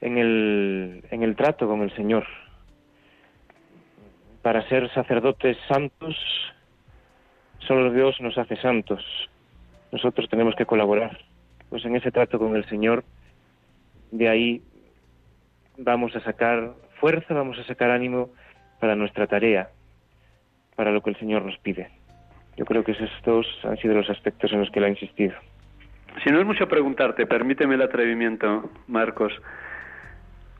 [0.00, 2.24] en el, en el trato con el Señor.
[4.42, 6.16] Para ser sacerdotes santos
[7.66, 9.04] Solo Dios nos hace santos.
[9.90, 11.18] Nosotros tenemos que colaborar.
[11.68, 13.04] Pues en ese trato con el Señor,
[14.12, 14.62] de ahí
[15.76, 18.30] vamos a sacar fuerza, vamos a sacar ánimo
[18.80, 19.68] para nuestra tarea,
[20.76, 21.90] para lo que el Señor nos pide.
[22.56, 25.34] Yo creo que esos dos han sido los aspectos en los que Él ha insistido.
[26.24, 29.32] Si no es mucho preguntarte, permíteme el atrevimiento, Marcos.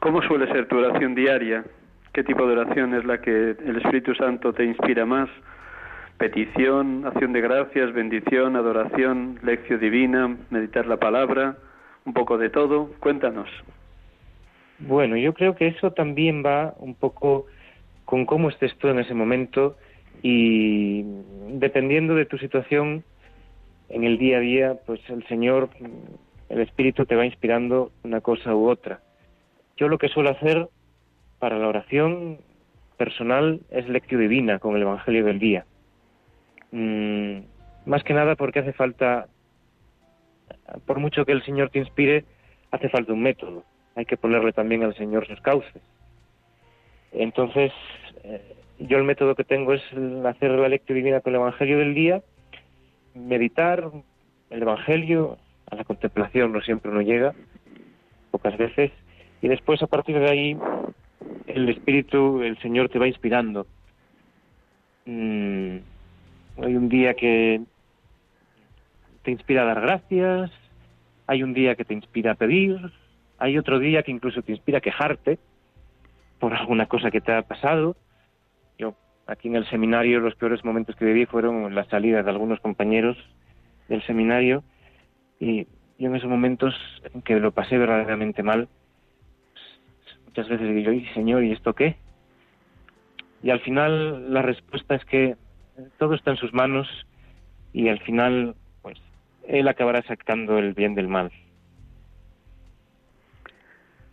[0.00, 1.64] ¿Cómo suele ser tu oración diaria?
[2.12, 5.30] ¿Qué tipo de oración es la que el Espíritu Santo te inspira más?
[6.18, 11.56] Petición, acción de gracias, bendición, adoración, lección divina, meditar la palabra,
[12.04, 12.90] un poco de todo.
[13.00, 13.48] Cuéntanos.
[14.78, 17.46] Bueno, yo creo que eso también va un poco
[18.04, 19.76] con cómo estés tú en ese momento
[20.22, 21.04] y
[21.48, 23.04] dependiendo de tu situación
[23.88, 25.68] en el día a día, pues el Señor
[26.48, 29.00] el Espíritu te va inspirando una cosa u otra.
[29.76, 30.68] Yo lo que suelo hacer
[31.38, 32.38] para la oración
[32.96, 35.66] personal es lectio divina con el Evangelio del día.
[36.72, 37.38] Mm,
[37.86, 39.28] más que nada porque hace falta,
[40.86, 42.24] por mucho que el Señor te inspire,
[42.70, 43.64] hace falta un método.
[43.94, 45.82] Hay que ponerle también al Señor sus cauces.
[47.12, 47.72] Entonces,
[48.24, 49.82] eh, yo el método que tengo es
[50.26, 52.22] hacer la lectura divina con el Evangelio del día,
[53.14, 53.90] meditar
[54.50, 55.38] el Evangelio,
[55.70, 57.34] a la contemplación no siempre uno llega,
[58.30, 58.92] pocas veces,
[59.40, 60.58] y después a partir de ahí
[61.46, 63.66] el Espíritu, el Señor te va inspirando.
[65.06, 65.78] Mm,
[66.62, 67.60] hay un día que
[69.22, 70.50] te inspira a dar gracias,
[71.26, 72.78] hay un día que te inspira a pedir,
[73.38, 75.38] hay otro día que incluso te inspira a quejarte
[76.38, 77.96] por alguna cosa que te ha pasado.
[78.78, 78.94] Yo
[79.26, 83.16] aquí en el seminario los peores momentos que viví fueron la salida de algunos compañeros
[83.88, 84.62] del seminario
[85.40, 85.66] y
[85.98, 86.74] yo en esos momentos
[87.14, 88.68] en que lo pasé verdaderamente mal,
[90.26, 91.96] muchas veces digo, y Señor, ¿y esto qué?
[93.42, 95.36] Y al final la respuesta es que
[95.98, 96.88] todo está en sus manos
[97.72, 98.98] y al final, pues,
[99.46, 101.30] Él acabará sacando el bien del mal.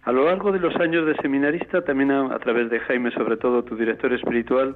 [0.04, 3.38] A lo largo de los años de seminarista, también a, a, través de Jaime, sobre
[3.38, 4.76] todo tu director espiritual,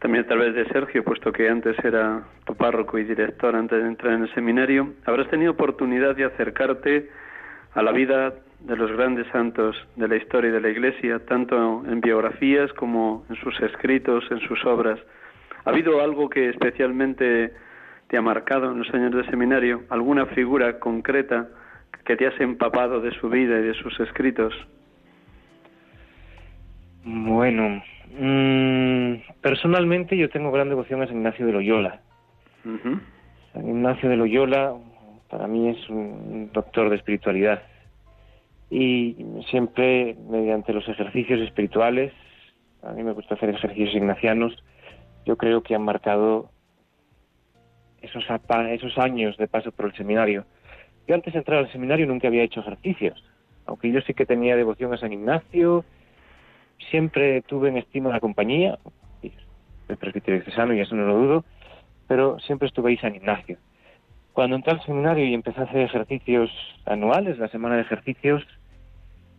[0.00, 3.88] también a través de Sergio, puesto que antes era tu párroco y director antes de
[3.88, 7.08] entrar en el seminario, habrás tenido oportunidad de acercarte
[7.74, 12.00] a la vida de los grandes santos de la historia de la Iglesia, tanto en
[12.00, 14.98] biografías como en sus escritos, en sus obras.
[15.64, 17.52] ¿Ha habido algo que especialmente
[18.08, 19.82] te ha marcado en los años de seminario?
[19.88, 21.48] ¿Alguna figura concreta
[22.04, 24.52] que te has empapado de su vida y de sus escritos?
[27.04, 27.82] Bueno,
[28.18, 32.00] mmm, personalmente yo tengo gran devoción a San Ignacio de Loyola.
[32.64, 33.00] Uh -huh.
[33.52, 34.74] San Ignacio de Loyola
[35.30, 37.62] para mí es un doctor de espiritualidad
[38.70, 39.16] y
[39.50, 42.12] siempre mediante los ejercicios espirituales,
[42.82, 44.52] a mí me gusta hacer ejercicios ignacianos,
[45.24, 46.50] yo creo que han marcado
[48.02, 48.24] esos,
[48.70, 50.44] esos años de paso por el seminario.
[51.06, 53.22] Yo antes de entrar al seminario nunca había hecho ejercicios,
[53.66, 55.84] aunque yo sí que tenía devoción a San Ignacio,
[56.90, 58.78] siempre tuve en estima la compañía,
[59.88, 61.44] el presbiterio diocesano y eso no lo dudo,
[62.08, 63.58] pero siempre estuve ahí San Ignacio.
[64.32, 66.50] Cuando entré al seminario y empecé a hacer ejercicios
[66.86, 68.42] anuales, la semana de ejercicios,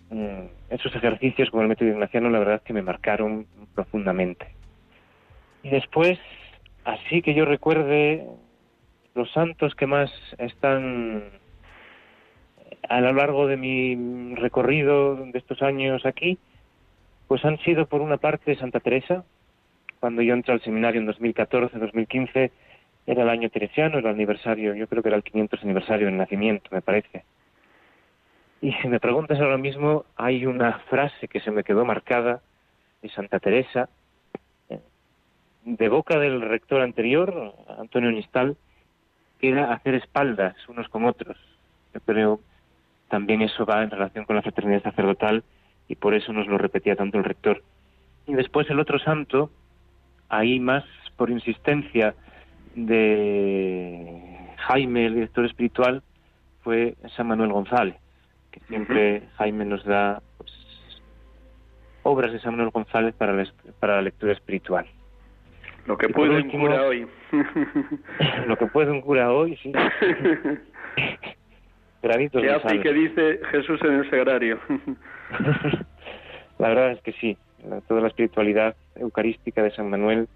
[0.09, 4.54] mmm, esos ejercicios con el método ignaciano la verdad es que me marcaron profundamente.
[5.65, 6.19] Y después,
[6.83, 8.23] así que yo recuerde,
[9.15, 11.23] los santos que más están
[12.87, 16.37] a lo largo de mi recorrido de estos años aquí,
[17.27, 19.23] pues han sido por una parte Santa Teresa,
[19.99, 22.51] cuando yo entré al seminario en 2014, 2015,
[23.07, 26.69] era el año teresiano, el aniversario, yo creo que era el 500 aniversario del nacimiento,
[26.69, 27.23] me parece.
[28.61, 32.43] Y si me preguntas ahora mismo, hay una frase que se me quedó marcada
[33.01, 33.89] de Santa Teresa,
[35.65, 38.55] de boca del rector anterior, Antonio Nistal,
[39.39, 41.37] que era hacer espaldas unos con otros.
[41.93, 42.39] Yo creo
[43.09, 45.43] también eso va en relación con la fraternidad sacerdotal
[45.87, 47.63] y por eso nos lo repetía tanto el rector.
[48.27, 49.49] Y después el otro santo,
[50.29, 50.83] ahí más
[51.17, 52.13] por insistencia
[52.75, 56.03] de Jaime, el director espiritual,
[56.63, 57.95] fue San Manuel González,
[58.51, 60.51] que siempre Jaime nos da pues,
[62.03, 63.47] obras de San Manuel González para la,
[63.79, 64.85] para la lectura espiritual.
[65.85, 67.07] Lo que puede un cura hoy.
[68.47, 69.71] lo que puede un cura hoy, sí.
[72.01, 74.59] Granitos ¿Qué hace y que dice Jesús en el sagrario?
[76.59, 77.37] la verdad es que sí.
[77.87, 80.27] Toda la espiritualidad eucarística de San Manuel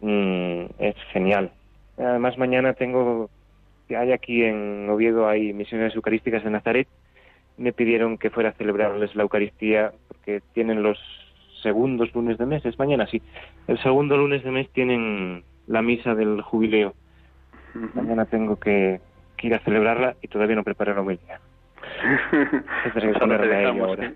[0.00, 1.50] mmm, es genial.
[1.98, 3.30] Además, mañana tengo,
[3.88, 6.88] hay aquí en Oviedo, hay misiones eucarísticas en Nazaret.
[7.56, 10.98] Me pidieron que fuera a celebrarles la Eucaristía porque tienen los
[11.62, 13.22] segundos lunes de mes, es mañana, sí.
[13.66, 16.94] El segundo lunes de mes tienen la misa del jubileo.
[17.74, 17.94] Uh -huh.
[17.94, 19.00] Mañana tengo que,
[19.36, 21.40] que, ir a celebrarla y todavía no preparé la humildad.
[22.94, 24.12] Ello ahora.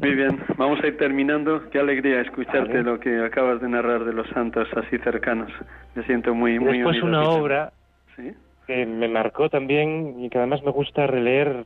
[0.00, 1.68] Muy bien, vamos a ir terminando.
[1.70, 2.82] Qué alegría escucharte vale.
[2.82, 5.50] lo que acabas de narrar de los santos así cercanos.
[5.94, 7.72] Me siento muy, muy Después unido una obra
[8.16, 8.32] ¿Sí?
[8.66, 11.64] que me marcó también y que además me gusta releer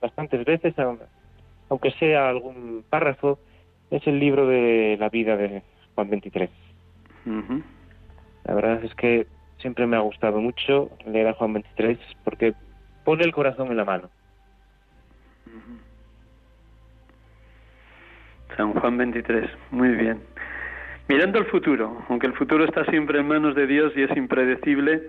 [0.00, 0.74] bastantes veces,
[1.68, 3.38] aunque sea algún párrafo,
[3.96, 5.62] es el libro de la vida de
[5.94, 6.50] Juan 23.
[7.26, 7.62] Uh -huh.
[8.44, 9.26] La verdad es que
[9.58, 12.54] siempre me ha gustado mucho leer a Juan 23 porque
[13.04, 14.10] pone el corazón en la mano.
[15.46, 15.78] Uh -huh.
[18.56, 20.20] San Juan 23, muy bien.
[21.08, 25.02] Mirando al futuro, aunque el futuro está siempre en manos de Dios y es impredecible,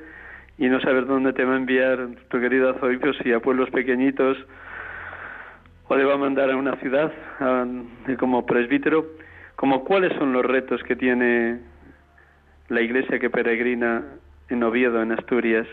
[0.57, 4.37] y no saber dónde te va a enviar tu querido arzobispo, si a pueblos pequeñitos
[5.87, 7.11] o le va a mandar a una ciudad
[8.19, 9.05] como presbítero,
[9.55, 11.59] como cuáles son los retos que tiene
[12.69, 14.03] la iglesia que peregrina
[14.49, 15.67] en Oviedo, en Asturias,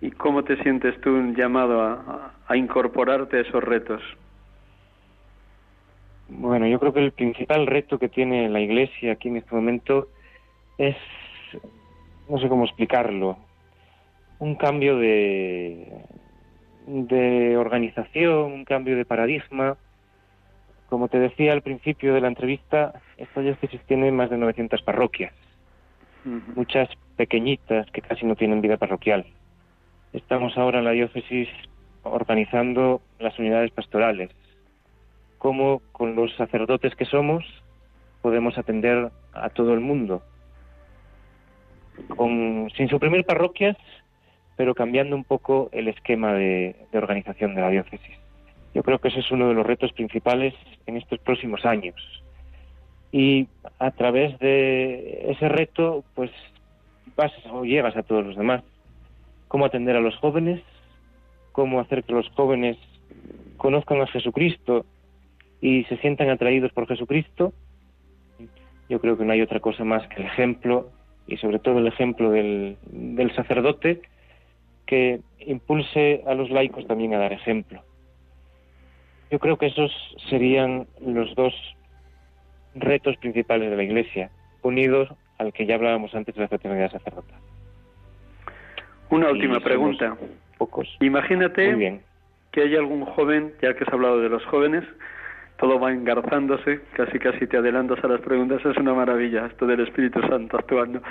[0.00, 4.02] y cómo te sientes tú llamado a, a incorporarte a esos retos.
[6.28, 10.08] Bueno, yo creo que el principal reto que tiene la Iglesia aquí en este momento
[10.76, 10.96] es,
[12.28, 13.38] no sé cómo explicarlo,
[14.38, 16.04] un cambio de,
[16.86, 19.76] de organización, un cambio de paradigma.
[20.88, 25.32] Como te decía al principio de la entrevista, esta diócesis tiene más de 900 parroquias,
[26.54, 29.26] muchas pequeñitas que casi no tienen vida parroquial.
[30.12, 31.48] Estamos ahora en la diócesis
[32.04, 34.30] organizando las unidades pastorales,
[35.38, 37.44] cómo con los sacerdotes que somos
[38.22, 40.22] podemos atender a todo el mundo,
[42.16, 43.76] con, sin suprimir parroquias,
[44.56, 48.16] pero cambiando un poco el esquema de, organización de la diócesis.
[48.74, 50.54] Yo creo que ese es uno de los retos principales
[50.86, 51.94] en estos próximos años.
[53.12, 53.48] Y
[53.78, 56.30] a través de ese reto, pues
[57.16, 58.62] vas o llegas a todos los demás.
[59.48, 60.60] Cómo atender a los jóvenes,
[61.52, 62.76] cómo hacer que los jóvenes
[63.56, 64.84] conozcan a Jesucristo
[65.60, 67.52] y se sientan atraídos por Jesucristo.
[68.88, 70.90] Yo creo que no hay otra cosa más que el ejemplo
[71.26, 74.02] y sobre todo el ejemplo del, del sacerdote
[74.86, 77.82] que impulse a los laicos también a dar ejemplo.
[79.30, 79.92] Yo creo que esos
[80.30, 81.52] serían los dos
[82.74, 84.30] retos principales de la Iglesia,
[84.62, 85.08] unidos
[85.38, 87.38] al que ya hablábamos antes de la fraternidad sacerdotal.
[89.10, 90.16] Una última pregunta.
[90.58, 90.88] Pocos.
[91.00, 92.00] Imagínate
[92.52, 94.84] que hay algún joven, ya que has hablado de los jóvenes,
[95.58, 99.80] todo va engarzándose, casi casi te adelantas a las preguntas, es una maravilla esto del
[99.80, 101.02] Espíritu Santo actuando.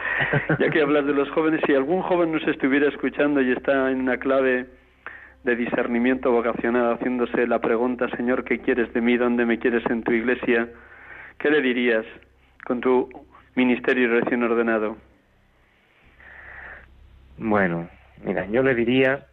[0.60, 4.02] Ya que hablas de los jóvenes, si algún joven nos estuviera escuchando y está en
[4.02, 4.68] una clave
[5.44, 9.18] de discernimiento vocacional haciéndose la pregunta, Señor, ¿qué quieres de mí?
[9.18, 10.70] ¿Dónde me quieres en tu iglesia?
[11.40, 12.06] ¿Qué le dirías
[12.66, 13.10] con tu
[13.56, 14.98] ministerio recién ordenado?
[17.38, 17.90] Bueno,
[18.24, 19.26] mira, yo le diría,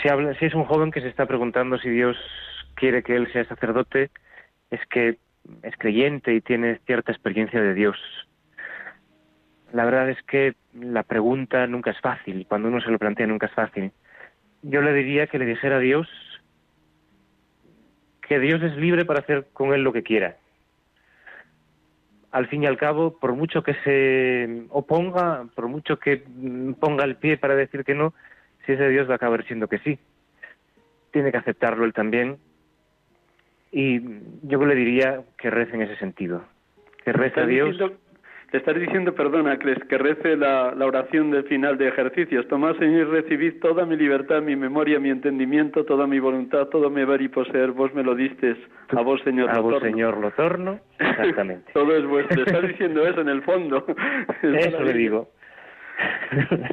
[0.00, 2.16] si, habla, si es un joven que se está preguntando si Dios
[2.82, 4.10] quiere que él sea sacerdote
[4.72, 5.16] es que
[5.62, 7.96] es creyente y tiene cierta experiencia de Dios.
[9.72, 13.46] La verdad es que la pregunta nunca es fácil, cuando uno se lo plantea nunca
[13.46, 13.92] es fácil.
[14.62, 16.08] Yo le diría que le dijera a Dios
[18.20, 20.38] que Dios es libre para hacer con él lo que quiera.
[22.32, 26.24] Al fin y al cabo, por mucho que se oponga, por mucho que
[26.80, 28.12] ponga el pie para decir que no,
[28.66, 30.00] si ese Dios va a acabar siendo que sí.
[31.12, 32.38] Tiene que aceptarlo él también
[33.72, 34.00] y
[34.42, 36.44] yo le diría que rece en ese sentido.
[37.04, 37.76] Que rece a Dios.
[38.52, 42.46] estás diciendo, perdona, que, que rece la, la, oración del final de ejercicios.
[42.48, 47.02] Tomad, Señor, recibid toda mi libertad, mi memoria, mi entendimiento, toda mi voluntad, todo mi
[47.04, 47.72] ver y poseer.
[47.72, 48.58] Vos me lo distes.
[48.90, 50.78] A vos, Señor, a vos, Señor, lo torno.
[50.98, 51.70] Exactamente.
[51.72, 52.44] Todo es vuestro.
[52.44, 53.86] Estás diciendo eso en el fondo.
[54.42, 55.30] eso le digo.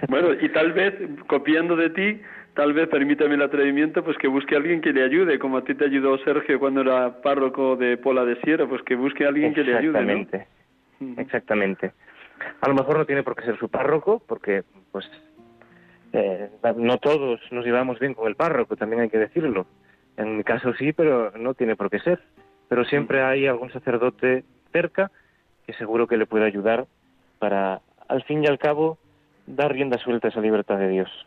[0.10, 0.96] bueno, y tal vez,
[1.28, 2.22] copiando de ti,
[2.60, 5.64] tal vez permítame el atrevimiento, pues que busque a alguien que le ayude, como a
[5.64, 9.30] ti te ayudó Sergio cuando era párroco de Pola de Sierra, pues que busque a
[9.30, 9.98] alguien que le ayude.
[9.98, 10.48] Exactamente,
[11.16, 11.94] exactamente.
[12.60, 15.10] A lo mejor no tiene por qué ser su párroco, porque pues
[16.12, 19.66] eh, no todos nos llevamos bien con el párroco, también hay que decirlo.
[20.18, 22.20] En mi caso sí, pero no tiene por qué ser.
[22.68, 24.44] Pero siempre hay algún sacerdote
[24.74, 25.12] cerca
[25.66, 26.88] que seguro que le puede ayudar
[27.40, 27.80] para,
[28.10, 28.98] al fin y al cabo,
[29.48, 31.26] dar rienda suelta a esa libertad de Dios.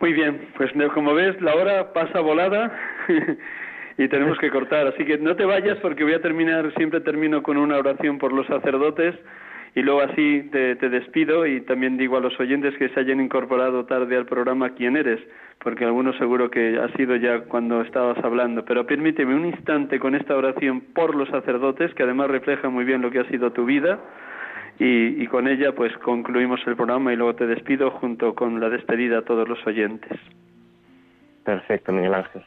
[0.00, 2.72] Muy bien, pues como ves, la hora pasa volada
[3.98, 4.86] y tenemos que cortar.
[4.86, 8.32] Así que no te vayas porque voy a terminar, siempre termino con una oración por
[8.32, 9.14] los sacerdotes
[9.74, 13.84] y luego así te, despido y también digo a los oyentes que se hayan incorporado
[13.84, 15.20] tarde al programa quién eres,
[15.58, 18.64] porque algunos seguro que ha sido ya cuando estabas hablando.
[18.64, 23.02] Pero permíteme un instante con esta oración por los sacerdotes, que además refleja muy bien
[23.02, 24.00] lo que ha sido tu vida
[24.82, 29.18] y, con ella pues concluimos el programa y luego te despido junto con la despedida
[29.18, 30.18] a todos los oyentes.
[31.44, 32.42] Perfecto, Miguel Ángel.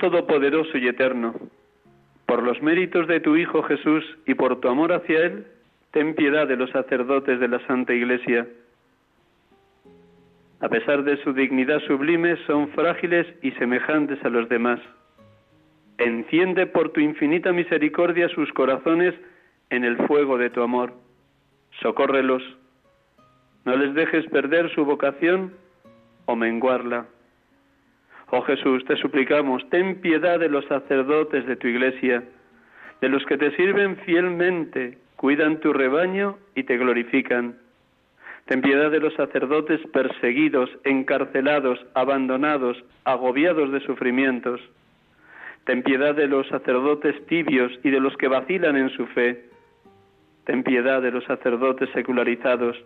[0.00, 1.34] Todopoderoso y Eterno,
[2.24, 5.46] por los méritos de tu Hijo Jesús y por tu amor hacia Él,
[5.90, 8.46] ten piedad de los sacerdotes de la Santa Iglesia.
[10.60, 14.80] A pesar de su dignidad sublime, son frágiles y semejantes a los demás.
[15.98, 19.14] Enciende por tu infinita misericordia sus corazones
[19.68, 20.94] en el fuego de tu amor.
[21.82, 22.42] Socórrelos.
[23.66, 25.52] No les dejes perder su vocación
[26.24, 27.04] o menguarla.
[28.30, 32.22] Oh Jesús, te suplicamos, ten piedad de los sacerdotes de tu iglesia,
[33.00, 37.56] de los que te sirven fielmente, cuidan tu rebaño y te glorifican.
[38.46, 44.60] Ten piedad de los sacerdotes perseguidos, encarcelados, abandonados, agobiados de sufrimientos.
[45.64, 49.44] Ten piedad de los sacerdotes tibios y de los que vacilan en su fe.
[50.44, 52.76] Ten piedad de los sacerdotes secularizados.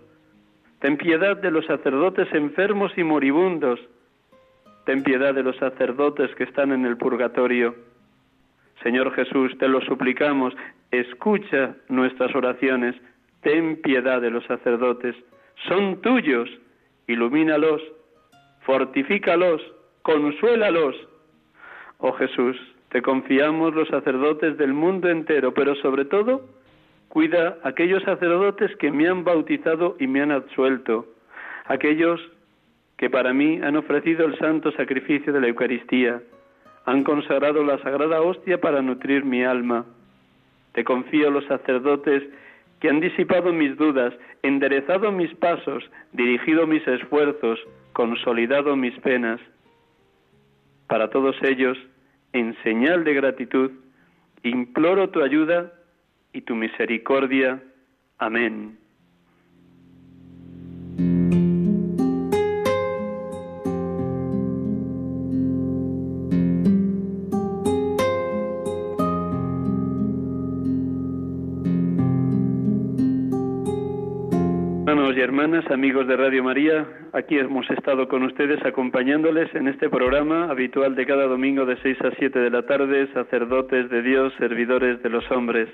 [0.81, 3.81] Ten piedad de los sacerdotes enfermos y moribundos.
[4.85, 7.75] Ten piedad de los sacerdotes que están en el purgatorio.
[8.83, 10.55] Señor Jesús, te lo suplicamos,
[10.91, 12.95] escucha nuestras oraciones,
[13.43, 15.17] ten piedad de los sacerdotes.
[15.69, 16.51] Son tuyos,
[17.07, 17.81] ilumínalos,
[18.61, 19.63] fortifícalos,
[20.03, 20.95] consuélalos.
[21.99, 22.57] Oh Jesús,
[22.91, 26.43] te confiamos los sacerdotes del mundo entero, pero sobre todo,
[27.09, 31.07] cuida aquellos sacerdotes que me han bautizado y me han absuelto,
[31.65, 32.21] aquellos
[33.05, 36.23] que para mí han ofrecido el santo sacrificio de la Eucaristía,
[36.87, 39.85] han consagrado la sagrada hostia para nutrir mi alma.
[40.73, 42.23] Te confío los sacerdotes
[42.81, 47.61] que han disipado mis dudas, enderezado mis pasos, dirigido mis esfuerzos,
[47.93, 49.39] consolidado mis penas.
[50.87, 51.77] Para todos ellos,
[52.33, 53.71] en señal de gratitud,
[54.45, 55.75] imploro tu ayuda
[56.33, 57.63] y tu misericordia.
[58.17, 58.79] Amén.
[75.35, 80.95] Hermanas, amigos de Radio María, aquí hemos estado con ustedes acompañándoles en este programa habitual
[80.95, 85.09] de cada domingo de 6 a 7 de la tarde, sacerdotes de Dios, servidores de
[85.09, 85.69] los hombres.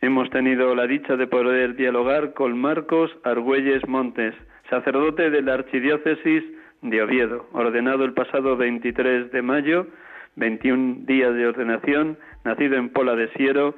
[0.00, 4.34] Hemos tenido la dicha de poder dialogar con Marcos Argüelles Montes,
[4.68, 6.42] sacerdote de la Archidiócesis
[6.82, 9.86] de Oviedo, ordenado el pasado 23 de mayo,
[10.34, 13.76] 21 días de ordenación, nacido en Pola de Siero,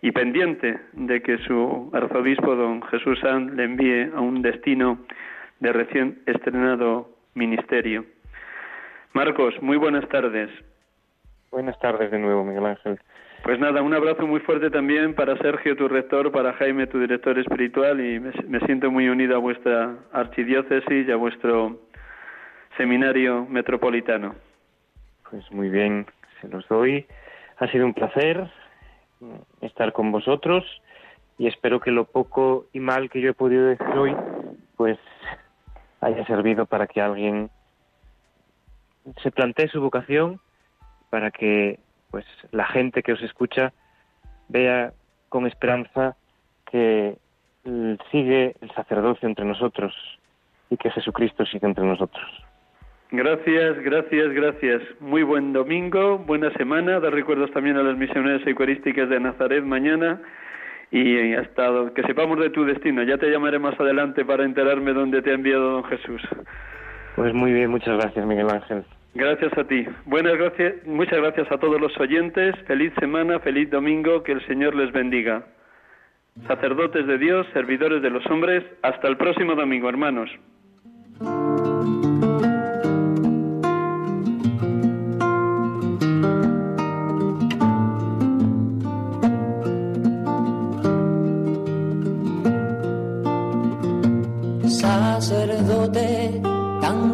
[0.00, 4.98] y pendiente de que su arzobispo, don Jesús Sanz, le envíe a un destino
[5.60, 8.04] de recién estrenado ministerio.
[9.12, 10.50] Marcos, muy buenas tardes.
[11.50, 12.98] Buenas tardes de nuevo, Miguel Ángel.
[13.42, 17.38] Pues nada, un abrazo muy fuerte también para Sergio, tu rector, para Jaime, tu director
[17.38, 21.80] espiritual, y me, me siento muy unido a vuestra archidiócesis y a vuestro
[22.76, 24.34] seminario metropolitano.
[25.30, 26.06] Pues muy bien,
[26.40, 27.06] se los doy.
[27.58, 28.48] Ha sido un placer
[29.60, 30.64] estar con vosotros
[31.38, 34.16] y espero que lo poco y mal que yo he podido decir hoy
[34.76, 34.98] pues
[36.00, 37.50] haya servido para que alguien
[39.22, 40.40] se plantee su vocación
[41.10, 41.78] para que
[42.10, 43.72] pues la gente que os escucha
[44.48, 44.92] vea
[45.28, 46.16] con esperanza
[46.70, 47.16] que
[48.10, 49.94] sigue el sacerdocio entre nosotros
[50.70, 52.24] y que Jesucristo sigue entre nosotros.
[53.10, 54.82] Gracias, gracias, gracias.
[55.00, 57.00] Muy buen domingo, buena semana.
[57.00, 60.20] Dar recuerdos también a las misioneras eucarísticas de Nazaret mañana
[60.90, 63.02] y hasta que sepamos de tu destino.
[63.02, 66.20] Ya te llamaré más adelante para enterarme dónde te ha enviado don Jesús.
[67.16, 68.84] Pues muy bien, muchas gracias, Miguel Ángel.
[69.14, 69.86] Gracias a ti.
[70.04, 72.54] Buenas gracias, muchas gracias a todos los oyentes.
[72.66, 75.44] Feliz semana, feliz domingo, que el Señor les bendiga.
[76.46, 80.30] Sacerdotes de Dios, servidores de los hombres, hasta el próximo domingo, hermanos.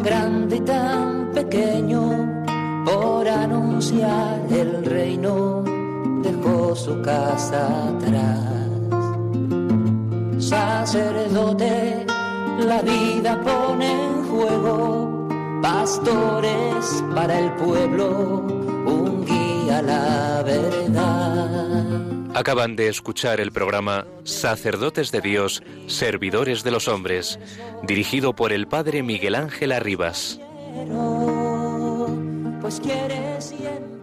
[0.05, 2.45] Grande y tan pequeño,
[2.85, 5.63] por anunciar el reino,
[6.21, 8.39] dejó su casa atrás.
[10.37, 12.05] Sacerdote,
[12.59, 15.27] la vida pone en juego,
[15.63, 18.45] pastores para el pueblo,
[19.81, 22.35] la verdad.
[22.35, 27.39] Acaban de escuchar el programa Sacerdotes de Dios, Servidores de los Hombres,
[27.83, 30.39] dirigido por el Padre Miguel Ángel Arribas.
[32.61, 33.94] Pues quiere siempre